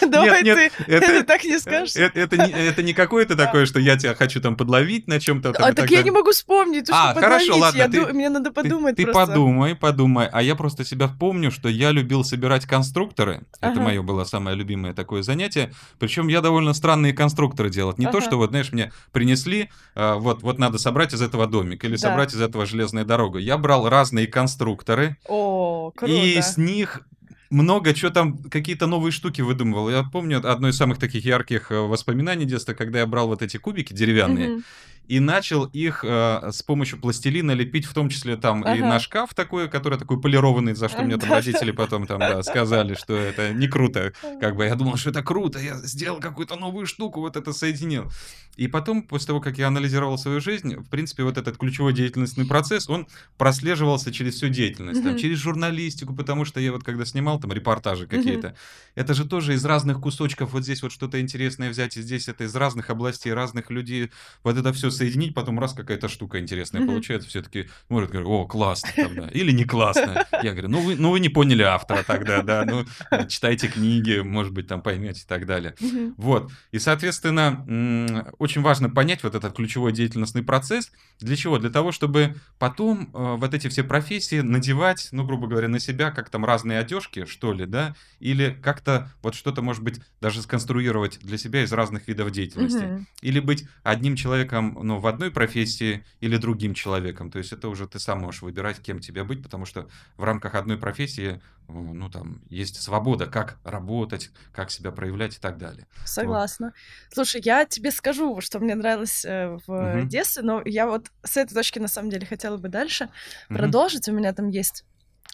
[0.07, 1.95] давай нет, это- так не скажешь.
[1.95, 5.51] Это, это не, это не какое-то такое, что я тебя хочу там подловить на чем-то.
[5.57, 8.29] А так я не могу вспомнить, ты А, что хорошо, ладно, Я ты- ду- Мне
[8.29, 10.27] надо подумать Ты, подумай, подумай.
[10.31, 13.43] А я просто себя помню, что я любил собирать конструкторы.
[13.61, 15.71] Это мое было самое любимое такое занятие.
[15.99, 17.93] Причем я довольно странные конструкторы делал.
[17.97, 21.83] Не то, что вот, знаешь, мне принесли, а, вот, вот надо собрать из этого домик
[21.83, 21.97] или Да.
[22.09, 23.39] собрать из этого железная дорога.
[23.39, 26.11] Я брал разные конструкторы О, круто.
[26.13, 27.01] и с них
[27.49, 29.89] много чего там, какие-то новые штуки выдумывал.
[29.89, 33.57] Я помню одно из самых таких ярких э, воспоминаний детства, когда я брал вот эти
[33.57, 34.63] кубики деревянные Мгм.
[35.09, 38.87] И начал их э, с помощью пластилина лепить, в том числе там и Ага.
[38.87, 42.93] на шкаф такой, который такой полированный, за что мне там родители потом там да, сказали,
[42.93, 44.13] что это не круто.
[44.39, 48.11] Как бы я думал, что это круто, я сделал какую-то новую штуку, вот это соединил.
[48.55, 52.45] И потом, после того, как я анализировал свою жизнь, в принципе, вот этот ключевой деятельностный
[52.45, 57.39] процесс, он прослеживался через всю деятельность, там, через журналистику, потому что я вот когда снимал
[57.39, 58.55] там репортажи какие-то,
[58.95, 62.43] это же тоже из разных кусочков, вот здесь вот что-то интересное взять, и здесь это
[62.43, 64.11] из разных областей, разных людей,
[64.43, 68.45] вот это все соединить, потом раз какая-то штука интересная получается, все таки смотрят, говорят, о,
[68.45, 70.25] классно там, да, или не классно.
[70.43, 74.19] Я говорю, ну вы, ну вы не поняли автора тогда, да, ну э, читайте книги,
[74.19, 75.75] может быть, там поймете и так далее.
[76.17, 76.51] Вот.
[76.71, 80.91] И, соответственно, очень важно понять вот этот ключевой деятельностный процесс.
[81.19, 81.57] Для чего?
[81.57, 86.11] Для того, чтобы потом э, вот эти все профессии надевать, ну, грубо говоря, на себя,
[86.11, 91.19] как там разные одежки, что ли, да, или как-то вот что-то, может быть, даже сконструировать
[91.19, 93.05] для себя из разных видов деятельности.
[93.21, 97.29] Или быть одним человеком, ну, в одной профессии, или другим человеком.
[97.29, 100.55] То есть это уже ты сам можешь выбирать, кем тебе быть, потому что в рамках
[100.55, 105.87] одной профессии, ну, там, есть свобода, как работать, как себя проявлять и так далее.
[106.05, 106.73] Согласна.
[107.13, 110.09] Слушай, я тебе скажу, что мне нравилось э, в Мгм.
[110.09, 113.09] детстве, но я вот с этой точки на самом деле хотела бы дальше
[113.49, 113.59] Мгм.
[113.59, 114.09] продолжить.
[114.09, 114.85] У меня там есть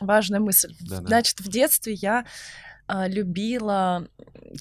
[0.01, 0.75] важная мысль.
[0.81, 1.07] Да-да.
[1.07, 2.25] Значит, в детстве я
[2.87, 4.07] любила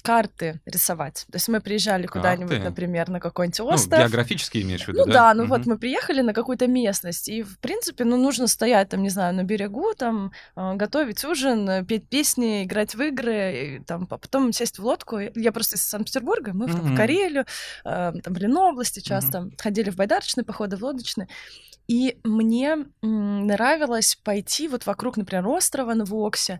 [0.03, 1.25] карты рисовать.
[1.31, 2.65] То есть мы приезжали куда-нибудь, Карты?
[2.69, 3.99] например, на какой-нибудь Ну, остров.
[3.99, 5.49] географически имеешь в виду, Ну да, ну Мгм.
[5.49, 9.33] вот мы приехали на какую-то местность, и, в принципе, ну, нужно стоять там, не знаю,
[9.35, 14.51] на берегу, там, э, готовить ужин, петь песни, играть в игры, и, там, а потом
[14.51, 15.17] сесть в лодку.
[15.19, 16.97] Я просто из Санкт-Петербурга, мы в- там, в.
[16.97, 17.45] Карелию,
[17.83, 21.27] там, в Ленобласти часто ходили в байдарочные походы, в лодочные.
[21.87, 26.59] И мне нравилось пойти вот вокруг, например, острова на Воксе,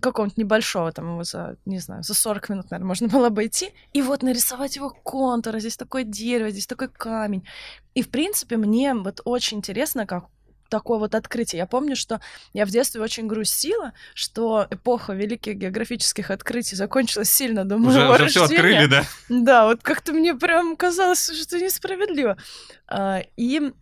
[0.00, 4.02] какого-нибудь небольшого, там его за, не знаю, за 40 минут, наверное, можно было обойти, и
[4.02, 7.46] вот нарисовать его контуры, здесь такое дерево, здесь такой камень.
[7.94, 10.24] И, в принципе, мне вот очень интересно, как
[10.68, 11.58] такое вот открытие.
[11.58, 12.20] Я помню, что
[12.52, 18.14] я в детстве очень грустила, что эпоха великих географических открытий закончилась сильно до Уже, моего
[18.14, 18.80] уже все рождения.
[18.80, 19.04] открыли, да?
[19.28, 22.36] Да, вот как-то мне прям казалось, что это несправедливо.
[22.88, 23.72] А, И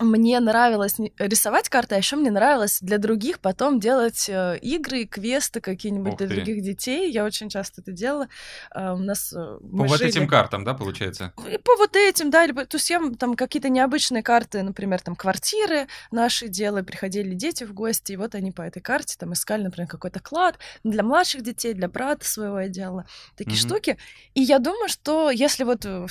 [0.00, 5.60] мне нравилось рисовать карты, а еще мне нравилось для других потом делать э, игры, квесты
[5.60, 6.34] какие-нибудь для ты.
[6.34, 7.10] других детей.
[7.10, 8.28] Я очень часто это делала.
[8.70, 11.32] А, У нас э, По вот жили- этим картам, да, получается?
[11.50, 15.16] и по вот этим, да, либо, то есть я там какие-то необычные карты, например, там
[15.16, 19.62] квартиры наши делали, приходили дети в гости, и вот они по этой карте там искали,
[19.62, 23.06] например, какой-то клад для младших детей, для брата своего я делала,
[23.36, 23.68] такие Мгм.
[23.68, 23.96] штуки.
[24.34, 26.06] И я думаю, что если вот э,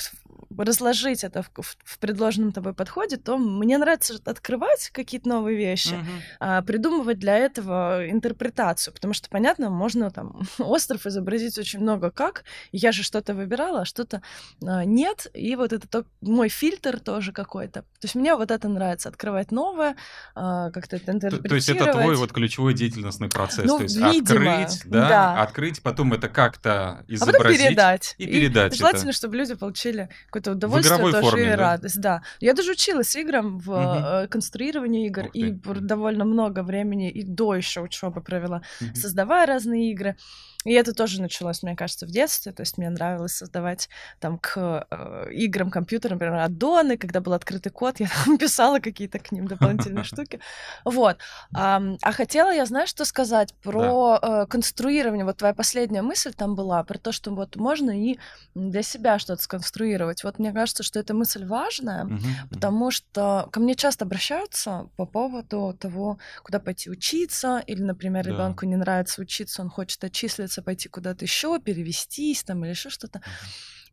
[0.56, 5.94] разложить это в, в- в предложенном тобой подходе, то мне нравится открывать какие-то новые вещи,
[5.94, 6.06] Мгм.
[6.40, 12.44] а, придумывать для этого интерпретацию, потому что, понятно, можно там остров изобразить очень много как,
[12.72, 14.22] и я же что-то выбирала, а что-то
[14.64, 17.82] а, нет, и вот это то- мой фильтр тоже какой-то.
[17.82, 19.96] То есть мне вот это нравится, открывать новое,
[20.34, 21.48] а, как-то это То, интерпретировать.
[21.50, 23.64] то есть это твой вот ключевой деятельностный процесс.
[23.66, 25.42] Ну, то есть видимо, открыть, да, да.
[25.42, 27.60] открыть, потом это как-то а потом изобразить.
[27.68, 28.14] передать.
[28.18, 28.76] и передать это.
[28.76, 31.56] желательно, чтобы люди получили какое-то удовольствие игровой тоже форме, и да?
[31.56, 32.00] радость.
[32.00, 32.22] Да.
[32.40, 37.80] Я даже училась играм в э, конструировании игр и довольно много времени и до еще
[37.80, 38.94] учебы провела, Мгм.
[38.94, 40.16] создавая разные игры.
[40.66, 42.52] И это тоже началось, мне кажется, в детстве.
[42.52, 43.88] То есть мне нравилось создавать
[44.20, 49.18] там к э, играм компьютера, например, аддоны, когда был открытый код, я там писала какие-то
[49.18, 50.40] к ним дополнительные штуки.
[50.84, 51.18] Вот.
[51.54, 55.24] А хотела я, знаешь, что сказать про э, конструирование.
[55.24, 58.18] Вот твоя последняя мысль там была про то, что вот можно и
[58.54, 60.24] для себя что-то сконструировать.
[60.24, 62.08] Вот мне кажется, что эта мысль важная,
[62.50, 68.30] потому что ко мне часто обращаются по поводу того, куда пойти учиться, или, например, Да.
[68.30, 72.90] ребенку не нравится учиться, он хочет отчислиться хочется пойти куда-то еще, перевестись там или еще
[72.90, 73.20] что-то.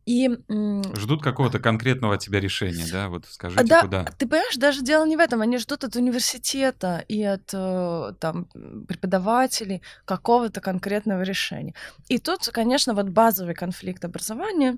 [0.06, 0.28] И
[0.96, 3.08] ждут какого-то конкретного от тебя решения, да?
[3.08, 4.04] Вот скажите, да, куда.
[4.04, 5.40] Ты понимаешь, даже дело не в этом.
[5.40, 8.44] Они ждут от университета и от э, там
[8.86, 11.74] преподавателей какого-то конкретного решения.
[12.10, 14.76] И тут, конечно, вот базовый конфликт образования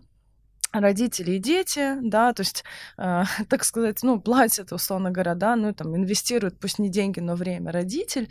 [0.73, 2.65] родители и дети, да, то есть,
[2.99, 7.35] э, так сказать, ну, платят, условно говоря, да, ну, там, инвестируют, пусть не деньги, но
[7.35, 8.29] время родитель,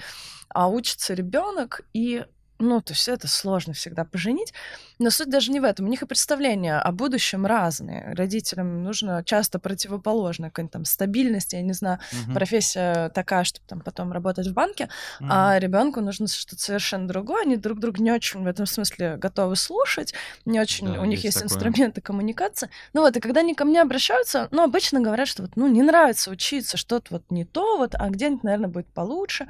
[0.50, 2.26] а учится ребенок, и
[2.58, 4.54] ну, то есть это сложно всегда поженить.
[4.98, 5.86] Но суть даже не в этом.
[5.86, 8.14] У них и представления о будущем разные.
[8.16, 10.50] Родителям нужно часто противоположно.
[10.50, 12.34] Какая-нибудь там стабильность, я не знаю, угу.
[12.34, 14.90] профессия такая, чтобы там потом работать в банке,
[15.20, 15.28] угу.
[15.30, 17.44] а ребенку нужно что-то совершенно другое.
[17.44, 20.14] Они друг друга не очень в этом смысле готовы слушать,
[20.46, 22.70] не очень да, у них есть, есть инструменты коммуникации.
[22.94, 25.82] Ну вот, и когда они ко мне обращаются, ну, обычно говорят, что вот, ну, не
[25.82, 29.48] нравится учиться, что-то вот не то, вот, а где-нибудь, наверное, будет получше.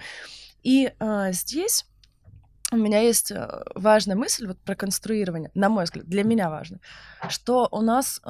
[0.63, 1.85] И а, здесь
[2.79, 6.79] у меня есть э, важная мысль вот про конструирование, на мой взгляд, для меня важно,
[7.29, 8.29] что у нас э,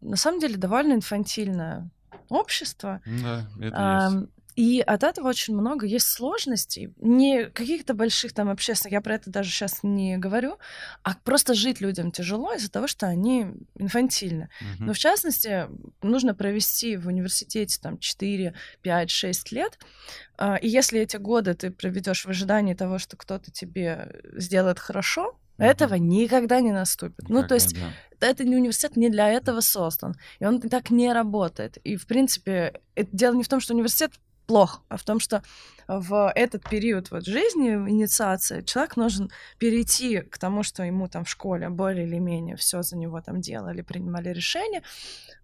[0.00, 1.90] на самом деле довольно инфантильное
[2.28, 3.00] общество.
[3.06, 4.30] Да, это есть.
[4.56, 9.30] И от этого очень много есть сложностей, не каких-то больших там общественных, я про это
[9.30, 10.56] даже сейчас не говорю,
[11.02, 14.48] а просто жить людям тяжело из-за того, что они инфантильны.
[14.60, 14.84] Угу.
[14.84, 15.68] Но в частности,
[16.02, 19.78] нужно провести в университете там 4, 5, 6 лет,
[20.38, 25.38] а, и если эти годы ты проведешь в ожидании того, что кто-то тебе сделает хорошо,
[25.58, 27.22] Этого никогда не наступит.
[27.22, 27.74] Никогда, ну, то есть
[28.20, 28.28] да.
[28.28, 30.14] это не университет не для этого создан.
[30.38, 31.78] И он так не работает.
[31.78, 34.12] И, в принципе, это дело не в том, что университет
[34.46, 35.42] плохо, а в том, что
[35.88, 41.28] в этот период вот жизни, инициации, человек должен перейти к тому, что ему там в
[41.28, 44.82] школе более или менее все за него там делали, принимали решения,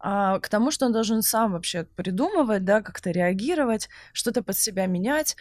[0.01, 4.87] а к тому, что он должен сам вообще придумывать, да, как-то реагировать, что-то под себя
[4.87, 5.37] менять.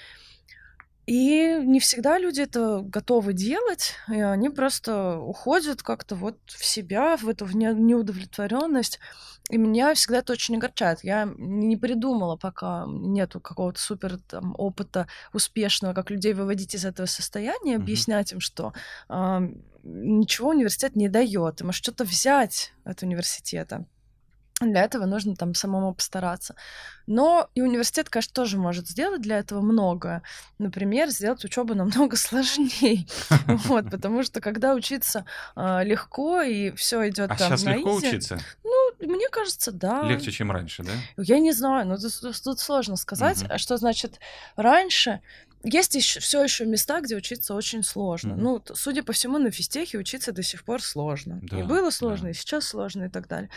[1.08, 7.18] И не всегда люди это готовы делать, и они просто уходят как-то вот в себя,
[7.18, 9.00] в эту неудовлетворенность.
[9.50, 11.04] И меня всегда это очень огорчает.
[11.04, 17.08] Я не придумала, пока нету какого-то супер там, опыта успешного, как людей выводить из этого
[17.08, 17.82] состояния, mm-hmm.
[17.82, 18.74] объяснять им, что
[19.10, 19.40] э,
[19.84, 23.86] ничего университет не дает, им что-то взять от университета.
[24.62, 26.56] Для этого нужно там самому постараться.
[27.08, 30.22] Но и университет, конечно, тоже может сделать для этого многое.
[30.60, 33.06] Например, сделать учебу намного сложнее.
[33.66, 38.40] Вот, потому что когда учиться э, легко и все идет а там сейчас легко учиться?
[38.64, 40.04] Ну, мне кажется, да.
[40.04, 40.92] Легче, чем раньше, да?
[41.18, 43.58] Я не знаю, но тут, сложно сказать, угу.
[43.58, 44.20] что значит
[44.56, 45.22] раньше.
[45.64, 48.34] Есть еще все еще места, где учиться очень сложно.
[48.34, 48.42] Mm-hmm.
[48.42, 51.40] Ну, судя по всему, на физтехе учиться до сих пор сложно.
[51.44, 52.30] Да, и было сложно, да.
[52.32, 53.50] и сейчас сложно, и так далее.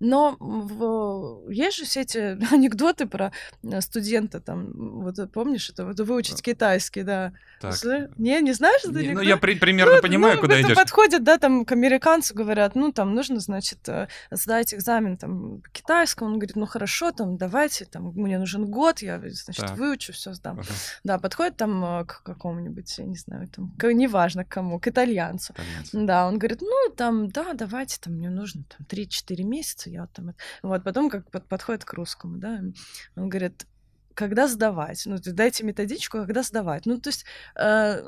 [0.00, 1.50] Но в...
[1.50, 2.18] есть же все эти
[2.54, 7.32] анекдоты про э, студента, там, вот помнишь, это вот выучить китайский, да.
[7.60, 7.76] Так.
[8.16, 10.76] Не, не знаешь это не, Ну, я при, примерно ну, понимаю, ну, куда это идешь.
[10.76, 15.68] подходят, да, там, к американцу говорят, ну, там, нужно, значит, э, сдать экзамен, там, по
[15.70, 16.30] китайскому.
[16.30, 19.76] Он говорит, ну, хорошо, там, давайте, там, мне нужен год, я, значит, так.
[19.76, 20.60] выучу, все сдам.
[20.60, 20.72] Ага.
[21.04, 24.88] Да, подходит там э, к какому-нибудь, я не знаю, там, к, неважно к кому, к
[24.88, 25.52] итальянцу.
[25.52, 26.06] Итальянцу.
[26.06, 30.12] Да, он говорит, ну, там, да, давайте, там, мне нужно, там, 3-4 месяца, я вот
[30.12, 30.34] там...
[30.62, 32.60] Вот, потом как под, подходит к русскому, да,
[33.16, 33.66] он говорит,
[34.14, 35.02] когда сдавать?
[35.06, 36.86] Ну, дайте методичку, когда сдавать.
[36.86, 37.24] Ну, то есть
[37.56, 38.02] э,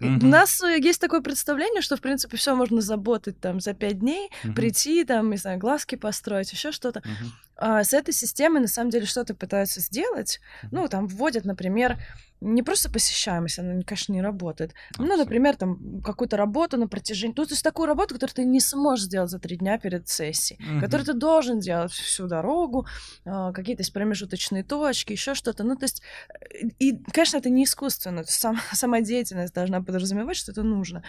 [0.00, 0.24] Mm-hmm.
[0.24, 4.00] У нас э, есть такое представление, что, в принципе, все можно заботать там за пять
[4.00, 4.54] дней, mm-hmm.
[4.54, 7.00] прийти, там, не знаю, глазки построить, еще что-то.
[7.00, 7.28] Mm-hmm.
[7.56, 10.40] А с этой системой, на самом деле, что-то пытаются сделать.
[10.70, 11.98] Ну, там вводят, например,
[12.44, 14.74] не просто посещаемость, она, конечно, не работает.
[14.98, 17.34] Ну, например, там какую-то работу на протяжении...
[17.36, 20.60] Ну, то есть такую работу, которую ты не сможешь сделать за три дня перед сессией,
[20.60, 20.80] mm-hmm.
[20.80, 22.86] которую ты должен делать всю дорогу,
[23.24, 25.64] э, какие-то есть промежуточные точки, еще что-то.
[25.64, 26.02] Ну, то есть...
[26.28, 28.24] Э, и, конечно, это не искусственно.
[28.24, 31.02] Сам, сама деятельность должна подразумевать, что это нужно.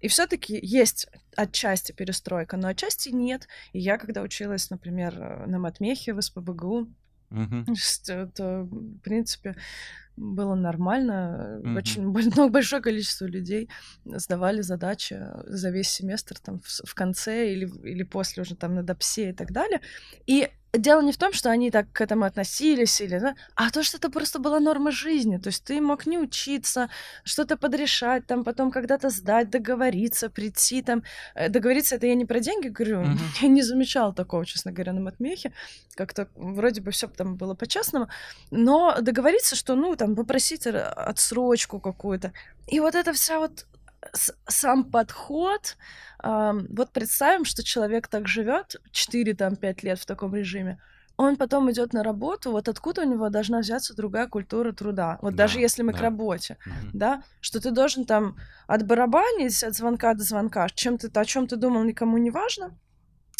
[0.00, 3.48] И все таки есть отчасти перестройка, но отчасти нет.
[3.72, 5.58] И я, когда училась, например, э, на
[5.92, 6.88] матмехе в СПБГУ,
[7.34, 7.64] Uh-huh.
[8.08, 9.56] Это, в принципе,
[10.16, 11.62] было нормально.
[11.64, 11.78] Mm-hmm.
[11.78, 13.70] Очень ну, большое количество людей
[14.04, 18.82] сдавали задачи за весь семестр там в, в конце или, или после уже там на
[18.82, 19.80] допсе и так далее.
[20.26, 23.82] И дело не в том, что они так к этому относились, или, да, а то,
[23.82, 25.36] что это просто была норма жизни.
[25.36, 26.88] То есть ты мог не учиться,
[27.24, 31.02] что-то подрешать, там потом когда-то сдать, договориться, прийти там.
[31.34, 33.18] Э, договориться это я не про деньги говорю, mm-hmm.
[33.42, 35.52] я не замечала такого, честно говоря, на матмехе.
[35.94, 38.08] Как-то вроде бы все там было по-честному.
[38.50, 42.32] Но договориться, что, ну, там, попросить отсрочку какую-то.
[42.66, 43.66] И вот это вся вот
[44.48, 45.76] сам подход,
[46.22, 50.78] э, вот представим, что человек так живет 4-5 лет в таком режиме,
[51.16, 55.18] он потом идет на работу, вот откуда у него должна взяться другая культура труда.
[55.22, 56.04] Вот Да, даже если мы к да.
[56.04, 56.90] работе, Мгм.
[56.94, 58.36] да, что ты должен там
[58.66, 62.76] отбарабанить от звонка до звонка, чем ты, о чем ты думал, никому не важно.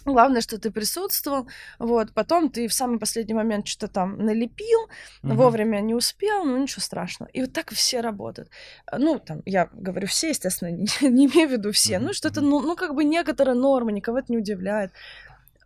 [0.05, 1.47] Главное, что ты присутствовал,
[1.79, 4.89] вот, потом ты в самый последний момент что-то там налепил,
[5.23, 5.37] Мгм.
[5.37, 7.31] вовремя не успел, ну ничего страшного.
[7.33, 8.51] И вот так все работают.
[8.87, 11.99] А, Ну, там, я говорю все, естественно, не, не имею в виду все.
[11.99, 14.91] Ну, что-то, ну, ну, как бы некоторая норма, никого это не удивляет.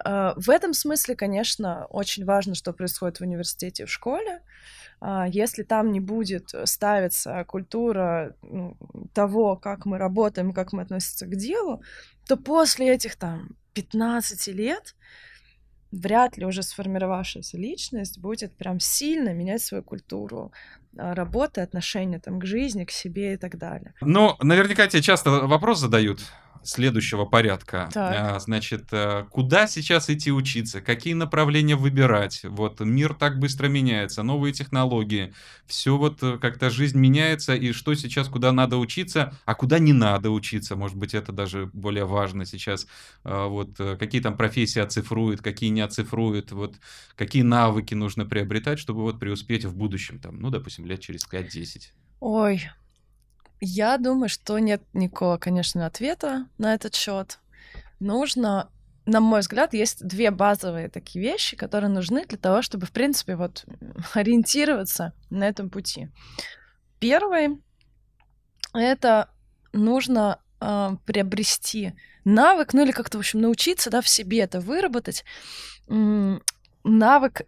[0.05, 4.43] А, В этом смысле, конечно, очень важно, что происходит в университете и в школе.
[5.01, 8.76] А, Если там не будет ставиться культура ну,
[9.14, 11.82] того, как мы работаем, как мы относимся к делу,
[12.26, 14.95] то после этих там 15 лет
[15.93, 20.53] вряд ли уже сформировавшаяся личность будет прям сильно менять свою культуру
[20.99, 23.95] а, работы, отношения там, к жизни, к себе и так далее.
[24.01, 26.20] Ну, наверняка тебе часто вопрос задают
[26.65, 27.89] следующего порядка.
[27.93, 28.15] Так.
[28.17, 30.81] А, Значит, э, куда сейчас идти учиться?
[30.81, 32.41] Какие направления выбирать?
[32.45, 35.35] Вот мир так быстро меняется, новые технологии.
[35.67, 39.93] Все вот э, как-то жизнь меняется, и что сейчас, куда надо учиться, а куда не
[39.93, 40.77] надо учиться.
[40.77, 42.87] Может быть, это даже более важно сейчас.
[43.25, 46.77] А, Вот э, какие там профессии оцифруют, какие не оцифруют, вот
[47.17, 51.91] какие навыки нужно приобретать, чтобы вот преуспеть в будущем, там, ну, допустим, лет через 5-10.
[52.21, 52.63] Ой,
[53.61, 57.39] я думаю, что нет никакого, конечно, ответа на этот счет.
[58.01, 58.71] Нужно,
[59.07, 63.37] на мой взгляд, есть две базовые такие вещи, которые нужны для того, чтобы, в принципе,
[63.37, 63.65] вот
[64.15, 66.09] ориентироваться на этом пути.
[66.99, 67.63] Первый—
[68.75, 69.31] это
[69.73, 71.95] нужно а, приобрести
[72.25, 75.25] навык, ну или как-то, в общем, научиться, да, в себе это выработать,
[75.87, 77.43] навык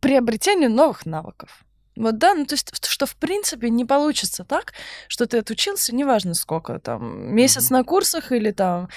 [0.00, 1.64] приобретения новых навыков.
[1.98, 4.72] Вот да, ну то есть, что в принципе не получится так,
[5.08, 7.78] что ты отучился, неважно сколько, там, месяц Мгм.
[7.78, 8.88] на курсах или там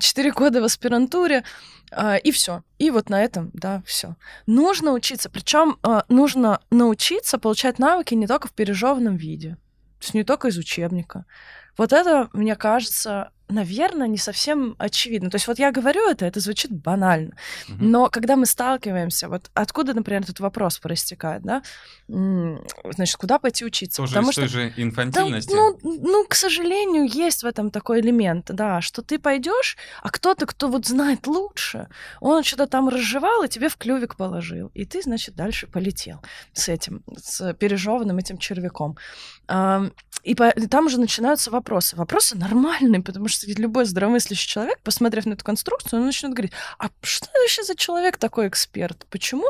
[0.00, 1.44] четыре года в аспирантуре,
[1.90, 2.62] а, и все.
[2.78, 4.16] И вот на этом, да, все.
[4.46, 5.78] Нужно учиться, причем
[6.08, 9.56] нужно научиться получать навыки не только в пережеванном виде,
[9.98, 11.26] то есть не только из учебника.
[11.76, 15.30] Вот это, мне кажется, наверное, не совсем очевидно.
[15.30, 17.36] То есть вот я говорю это, это звучит банально.
[17.68, 17.90] Мгм.
[17.90, 21.62] Но когда мы сталкиваемся, вот откуда, например, этот вопрос проистекает, да?
[22.08, 24.02] Значит, куда пойти учиться?
[24.02, 25.52] Тоже Потому из той же да, инфантильности.
[25.54, 30.46] ну, ну, к сожалению, есть в этом такой элемент, да, что ты пойдешь, а кто-то,
[30.46, 31.88] кто вот знает лучше,
[32.20, 36.20] он что-то там разжевал и тебе в клювик положил, и ты, значит, дальше полетел
[36.52, 38.96] с этим, с пережеванным этим червяком.
[40.22, 41.96] И там уже начинаются вопросы.
[41.96, 46.88] Вопросы нормальные, потому что любой здравомыслящий человек, посмотрев на эту конструкцию, он начнет говорить, а
[47.02, 49.06] что вообще за человек такой эксперт?
[49.10, 49.44] Почему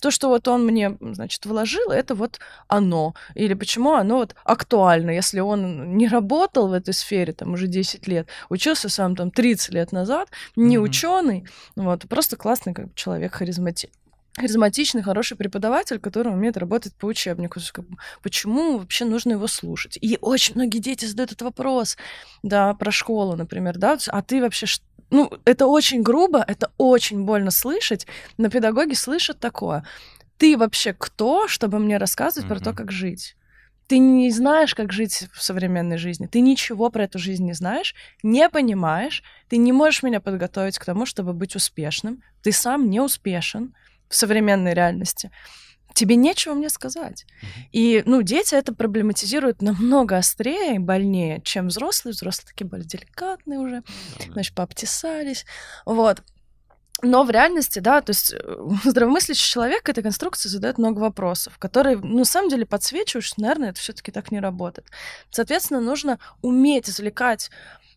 [0.00, 3.14] то, что вот он мне, значит, вложил, это вот оно?
[3.34, 8.06] Или почему оно вот актуально, если он не работал в этой сфере там уже 10
[8.08, 10.84] лет, учился сам там 30 лет назад, не Мгм.
[10.84, 13.90] ученый, вот, просто классный как бы, человек, харизмати-
[14.36, 17.60] харизматичный, хороший преподаватель, который умеет работать по учебнику.
[18.22, 19.98] Почему вообще нужно его слушать?
[20.00, 21.96] И очень многие дети задают этот вопрос,
[22.42, 24.66] да, про школу, например, да, а ты вообще
[25.10, 28.06] ну, это очень грубо, это очень больно слышать,
[28.38, 29.84] но педагоги слышат такое.
[30.36, 33.36] Ты вообще кто, чтобы мне рассказывать про то, как жить?
[33.86, 36.26] Ты не знаешь, как жить в современной жизни.
[36.26, 39.22] Ты ничего про эту жизнь не знаешь, не понимаешь.
[39.48, 42.20] Ты не можешь меня подготовить к тому, чтобы быть успешным.
[42.42, 43.74] Ты сам не успешен
[44.08, 45.30] в современной реальности.
[45.94, 47.24] Тебе нечего мне сказать.
[47.72, 52.12] И, ну, дети это проблематизируют намного острее и больнее, чем взрослые.
[52.12, 53.82] Взрослые такие более деликатные уже,
[54.18, 54.32] Да-да.
[54.32, 55.46] значит, пообтесались.
[55.86, 56.22] Вот.
[57.02, 61.98] Но в реальности, да, то есть э, здравомыслящий человек этой конструкции задает много вопросов, которые,
[61.98, 64.88] ну, на самом деле, подсвечивают, что, наверное, это все таки так не работает.
[65.30, 67.50] Соответственно, нужно уметь извлекать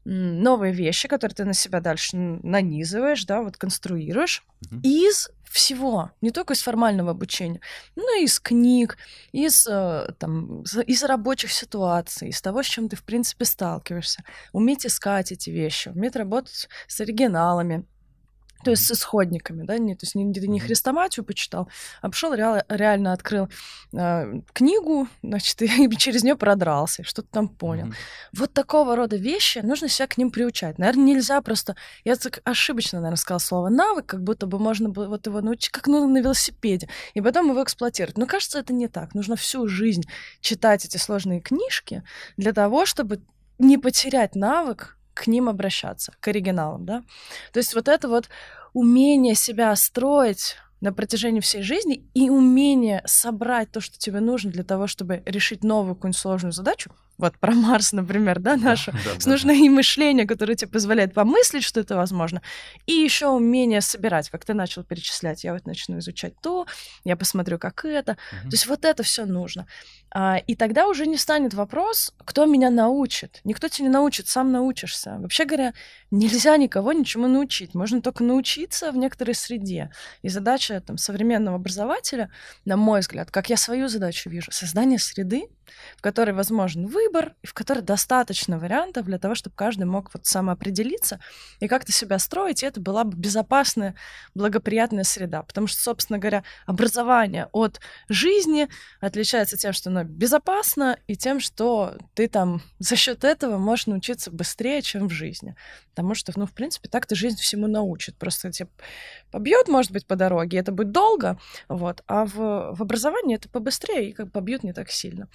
[0.10, 4.82] новые вещи, которые ты на себя дальше нанизываешь, да, вот конструируешь Мгм.
[4.84, 7.60] из всего, не только из формального обучения,
[7.96, 8.98] но и из книг,
[9.32, 14.24] из, э, там, из рабочих ситуаций, из того, с чем ты, в принципе, сталкиваешься.
[14.54, 17.86] Уметь искать эти вещи, уметь работать с оригиналами,
[18.64, 20.68] то есть с исходниками, да, не, то есть не, ты не Мгм.
[20.68, 21.70] хрестоматию почитал,
[22.02, 23.48] а пошел реально открыл
[23.94, 27.86] э, книгу, значит, и через нее продрался, что-то там понял.
[27.86, 27.96] Мгм.
[28.34, 30.78] Вот такого рода вещи, нужно себя к ним приучать.
[30.78, 31.76] Наверное, нельзя просто...
[32.04, 35.70] Я так ошибочно, наверное, сказала слово навык, как будто бы можно было вот его научить,
[35.70, 38.18] как ну, на велосипеде, и потом его эксплуатировать.
[38.18, 39.16] Но кажется, это не так.
[39.16, 40.04] Нужно всю жизнь
[40.42, 42.04] читать эти сложные книжки
[42.38, 43.22] для того, чтобы
[43.58, 47.04] не потерять навык к ним обращаться, к оригиналам, да.
[47.52, 48.30] То есть вот это вот
[48.74, 54.64] умение себя строить на протяжении всей жизни и умение собрать то, что тебе нужно для
[54.64, 58.92] того, чтобы решить новую какую-нибудь сложную задачу, вот про Марс, например, да, нашу.
[58.92, 59.60] Да, да, нужно да.
[59.60, 62.42] и мышление, которое тебе позволяет помыслить, что это возможно,
[62.86, 65.44] и еще умение собирать, как ты начал перечислять.
[65.44, 66.66] Я вот начну изучать то,
[67.04, 68.14] я посмотрю, как это.
[68.14, 68.50] Угу.
[68.50, 69.68] То есть вот это все нужно.
[70.12, 73.42] А, и тогда уже не станет вопрос, кто меня научит.
[73.44, 75.18] Никто тебя не научит, сам научишься.
[75.20, 75.74] Вообще говоря,
[76.10, 77.76] нельзя никого ничему научить.
[77.76, 79.92] Можно только научиться в некоторой среде.
[80.22, 82.32] И задача там, современного образователя,
[82.66, 85.50] на мой взгляд, как я свою задачу вижу, создание среды,
[85.98, 90.26] в которой возможен выбор, и в которой достаточно вариантов для того, чтобы каждый мог вот
[90.26, 91.20] самоопределиться
[91.60, 93.96] и как-то себя строить, и это была бы безопасная,
[94.36, 95.44] благоприятная среда.
[95.44, 98.68] Потому что, собственно говоря, образование от жизни
[99.00, 104.32] отличается тем, что оно безопасно, и тем, что ты там за счет этого можешь научиться
[104.32, 105.56] быстрее, чем в жизни.
[105.90, 108.16] Потому что, ну, в принципе, так ты жизнь всему научит.
[108.18, 108.70] Просто тебя
[109.32, 114.10] побьет, может быть, по дороге, это будет долго, вот, а в, в образовании это побыстрее
[114.10, 115.28] и как побьют не так сильно.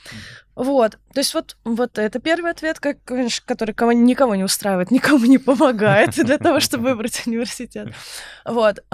[0.55, 2.99] Вот, то есть вот, вот это первый ответ, как,
[3.45, 7.89] который кого, никого не устраивает, никому не помогает для того, чтобы выбрать университет.
[8.45, 8.85] Вот.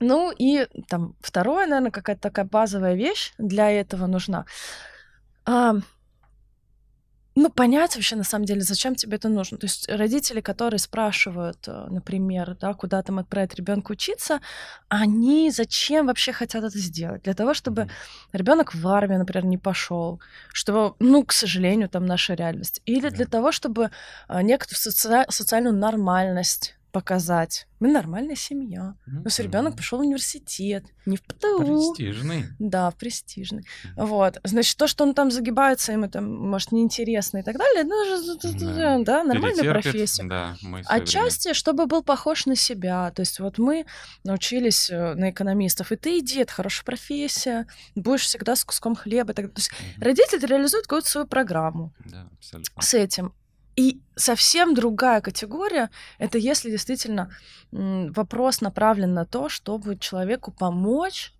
[0.00, 4.44] Ну и там второе, наверное, какая-то такая базовая вещь для этого нужна
[7.36, 9.58] ну, понять вообще, на самом деле, зачем тебе это нужно.
[9.58, 14.40] То есть родители, которые спрашивают, э, например, да, куда там отправить ребенка учиться,
[14.88, 17.22] они зачем вообще хотят это сделать?
[17.22, 17.88] Для того, чтобы
[18.32, 20.20] ребенок в армию, например, не пошел,
[20.52, 22.80] что, ну, к сожалению, там наша реальность.
[22.86, 23.90] Или для того, чтобы
[24.28, 27.66] э, некоторую соци- социальную нормальность показать.
[27.80, 28.94] Мы нормальная семья.
[29.06, 29.20] Mm-hmm.
[29.20, 31.94] У нас ребенок пошел в университет, не в ПТУ.
[31.96, 32.44] Престижный.
[32.60, 33.62] Да, в престижный.
[33.62, 34.06] Mm-hmm.
[34.06, 34.38] Вот.
[34.44, 39.04] Значит, то, что он там загибается, ему там, может, неинтересно и так далее, ну, mm-hmm.
[39.04, 40.22] да, нормальная профессия.
[40.22, 43.10] Да, Отчасти, чтобы был похож на себя.
[43.10, 43.86] То есть вот мы
[44.22, 47.66] научились э, на экономистов, и ты иди, это хорошая профессия,
[47.96, 49.34] будешь всегда с куском хлеба.
[49.34, 49.52] Так...
[49.52, 50.04] То есть mm-hmm.
[50.04, 52.82] родитель реализует какую-то свою программу да, абсолютно.
[52.82, 53.34] с этим.
[53.76, 57.30] И совсем другая категория— это если действительно
[57.72, 61.33] вопрос направлен на то, чтобы человеку помочь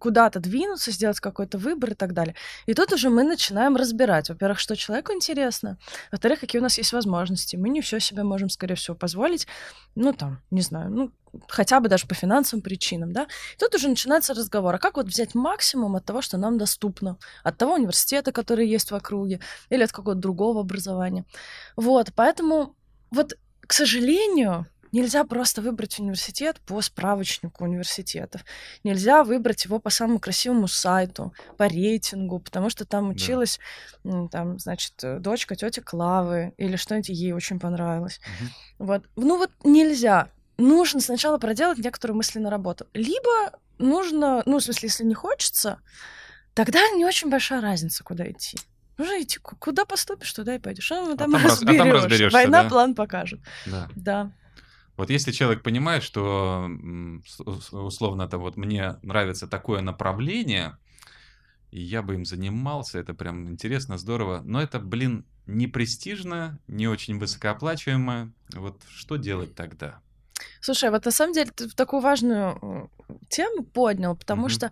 [0.00, 2.34] куда-то двинуться, сделать какой-то выбор и так далее.
[2.66, 5.78] И тут уже мы начинаем разбирать, во-первых, что человеку интересно,
[6.10, 7.56] во-вторых, какие у нас есть возможности.
[7.56, 9.46] Мы не все себе можем, скорее всего, позволить,
[9.94, 11.12] ну, там, не знаю, ну,
[11.48, 13.24] хотя бы даже по финансовым причинам, да.
[13.54, 17.18] И тут уже начинается разговор, а как вот взять максимум от того, что нам доступно,
[17.44, 21.24] от того университета, который есть в округе, или от какого-то другого образования.
[21.76, 22.74] Вот, поэтому
[23.10, 28.44] вот, к сожалению, Нельзя просто выбрать университет по справочнику университетов.
[28.82, 33.60] Нельзя выбрать его по самому красивому сайту, по рейтингу, потому что там училась,
[34.04, 34.28] да.
[34.28, 38.20] там, значит, дочка тети Клавы или что-нибудь ей очень понравилось.
[38.20, 38.86] Угу.
[38.86, 39.04] Вот.
[39.16, 40.30] Ну вот нельзя.
[40.58, 42.86] Нужно сначала проделать некоторую мысленную работу.
[42.92, 45.80] Либо нужно, ну, в смысле, если не хочется,
[46.54, 48.58] тогда не очень большая разница, куда идти.
[48.98, 50.92] Нужно идти, куда поступишь, туда и пойдешь.
[50.92, 52.32] А, там, а там, разберешь.
[52.34, 52.68] А Война да?
[52.68, 53.40] план покажет.
[53.64, 53.88] Да.
[53.96, 54.32] да.
[55.00, 56.70] Вот если человек понимает, что
[57.72, 60.76] условно то вот мне нравится такое направление,
[61.70, 66.86] и я бы им занимался, это прям интересно, здорово, но это, блин, не престижно, не
[66.86, 68.30] очень высокооплачиваемо.
[68.52, 70.00] Вот что делать тогда?
[70.60, 72.90] Слушай, вот на самом деле ты такую важную
[73.30, 74.50] тему поднял, потому mm-hmm.
[74.50, 74.70] что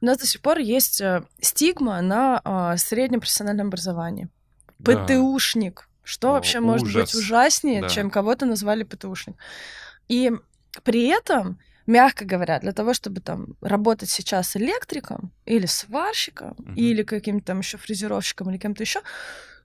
[0.00, 4.28] у нас до сих пор есть э, стигма на э, среднем профессиональном образовании.
[4.78, 5.04] Да.
[5.04, 5.88] ПТУшник.
[6.04, 6.82] Что О, вообще ужас.
[6.82, 7.88] может быть ужаснее, да.
[7.88, 9.36] чем кого-то назвали ПТУшник?
[10.08, 10.30] И
[10.82, 16.72] при этом, мягко говоря, для того, чтобы там работать сейчас электриком или сварщиком, угу.
[16.76, 19.00] или каким-то там еще фрезеровщиком или кем-то еще,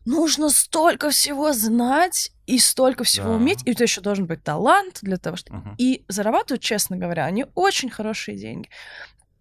[0.06, 3.36] нужно столько всего знать и столько всего да.
[3.36, 5.60] уметь, и это еще должен быть талант для того, чтобы...
[5.60, 5.70] Угу.
[5.78, 8.70] И зарабатывают, честно говоря, они очень хорошие деньги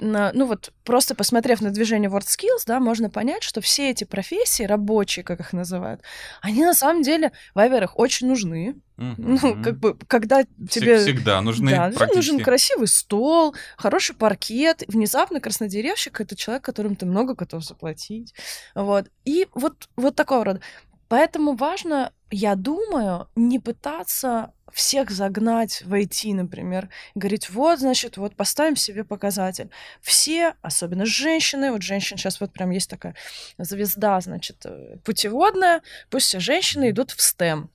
[0.01, 4.63] на, ну вот просто посмотрев на движение WorldSkills, да, можно понять, что все эти профессии,
[4.63, 6.03] рабочие, как их называют,
[6.41, 8.77] они на самом деле, во-первых, очень нужны.
[8.97, 9.15] Mm-hmm.
[9.19, 10.99] Ну, как бы, когда тебе...
[10.99, 14.83] Всегда нужны Да, нужен красивый стол, хороший паркет.
[14.89, 18.35] Внезапно краснодеревщик— это человек, которым ты много готов заплатить.
[18.75, 19.07] Вот.
[19.25, 20.61] И вот, вот такого рода.
[21.09, 28.37] Поэтому важно, я думаю, не пытаться всех загнать в IT, например, говорить, вот, значит, вот
[28.37, 29.71] поставим себе показатель.
[30.01, 33.15] Все, особенно женщины, вот женщин сейчас вот прям есть такая
[33.57, 37.69] звезда, значит, э, путеводная, пусть все женщины идут в STEM.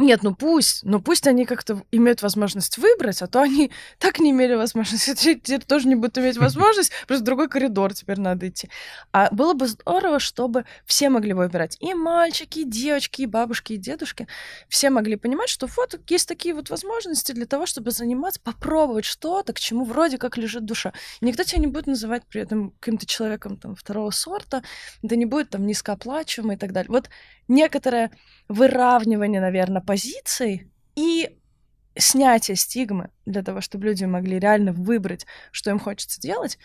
[0.00, 4.30] Нет, ну пусть, но пусть они как-то имеют возможность выбрать, а то они так не
[4.30, 8.70] имели возможности, теперь тоже не будут иметь возможность, просто другой коридор теперь надо идти.
[9.12, 13.76] А было бы здорово, чтобы все могли выбирать, и мальчики, и девочки, и бабушки, и
[13.76, 14.28] дедушки,
[14.68, 19.52] все могли понимать, что вот есть такие вот возможности для того, чтобы заниматься, попробовать что-то,
[19.52, 20.92] к чему вроде как лежит душа.
[21.20, 24.62] И никто тебя не будет называть при этом каким-то человеком там второго сорта,
[25.02, 26.88] это не будет там низкооплачиваемый и так далее.
[26.88, 27.10] Вот
[27.48, 28.12] некоторое
[28.48, 31.34] выравнивание, наверное, позиций и
[31.96, 36.58] снятие стигмы для того, чтобы люди могли реально выбрать, что им хочется делать.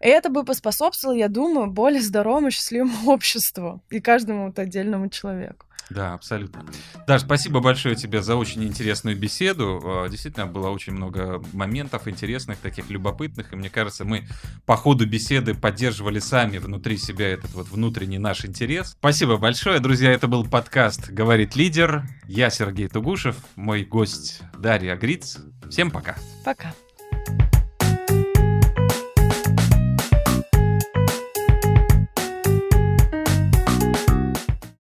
[0.00, 5.66] И это бы поспособствовало, я думаю, более здоровому, счастливому обществу и каждому вот отдельному человеку.
[5.90, 6.64] Да, абсолютно.
[7.06, 9.80] Даш, спасибо большое тебе за очень интересную беседу.
[9.84, 13.52] А, действительно, было очень много моментов интересных, таких любопытных.
[13.52, 14.26] И мне кажется, мы
[14.66, 18.90] по ходу беседы поддерживали сами внутри себя этот вот внутренний наш интерес.
[18.98, 20.12] Спасибо большое, друзья.
[20.12, 22.04] Это был подкаст «Говорит лидер».
[22.26, 25.38] Я Сергей Тугушев, мой гость Дарья Гриц.
[25.70, 26.16] Всем пока.
[26.44, 26.74] Пока.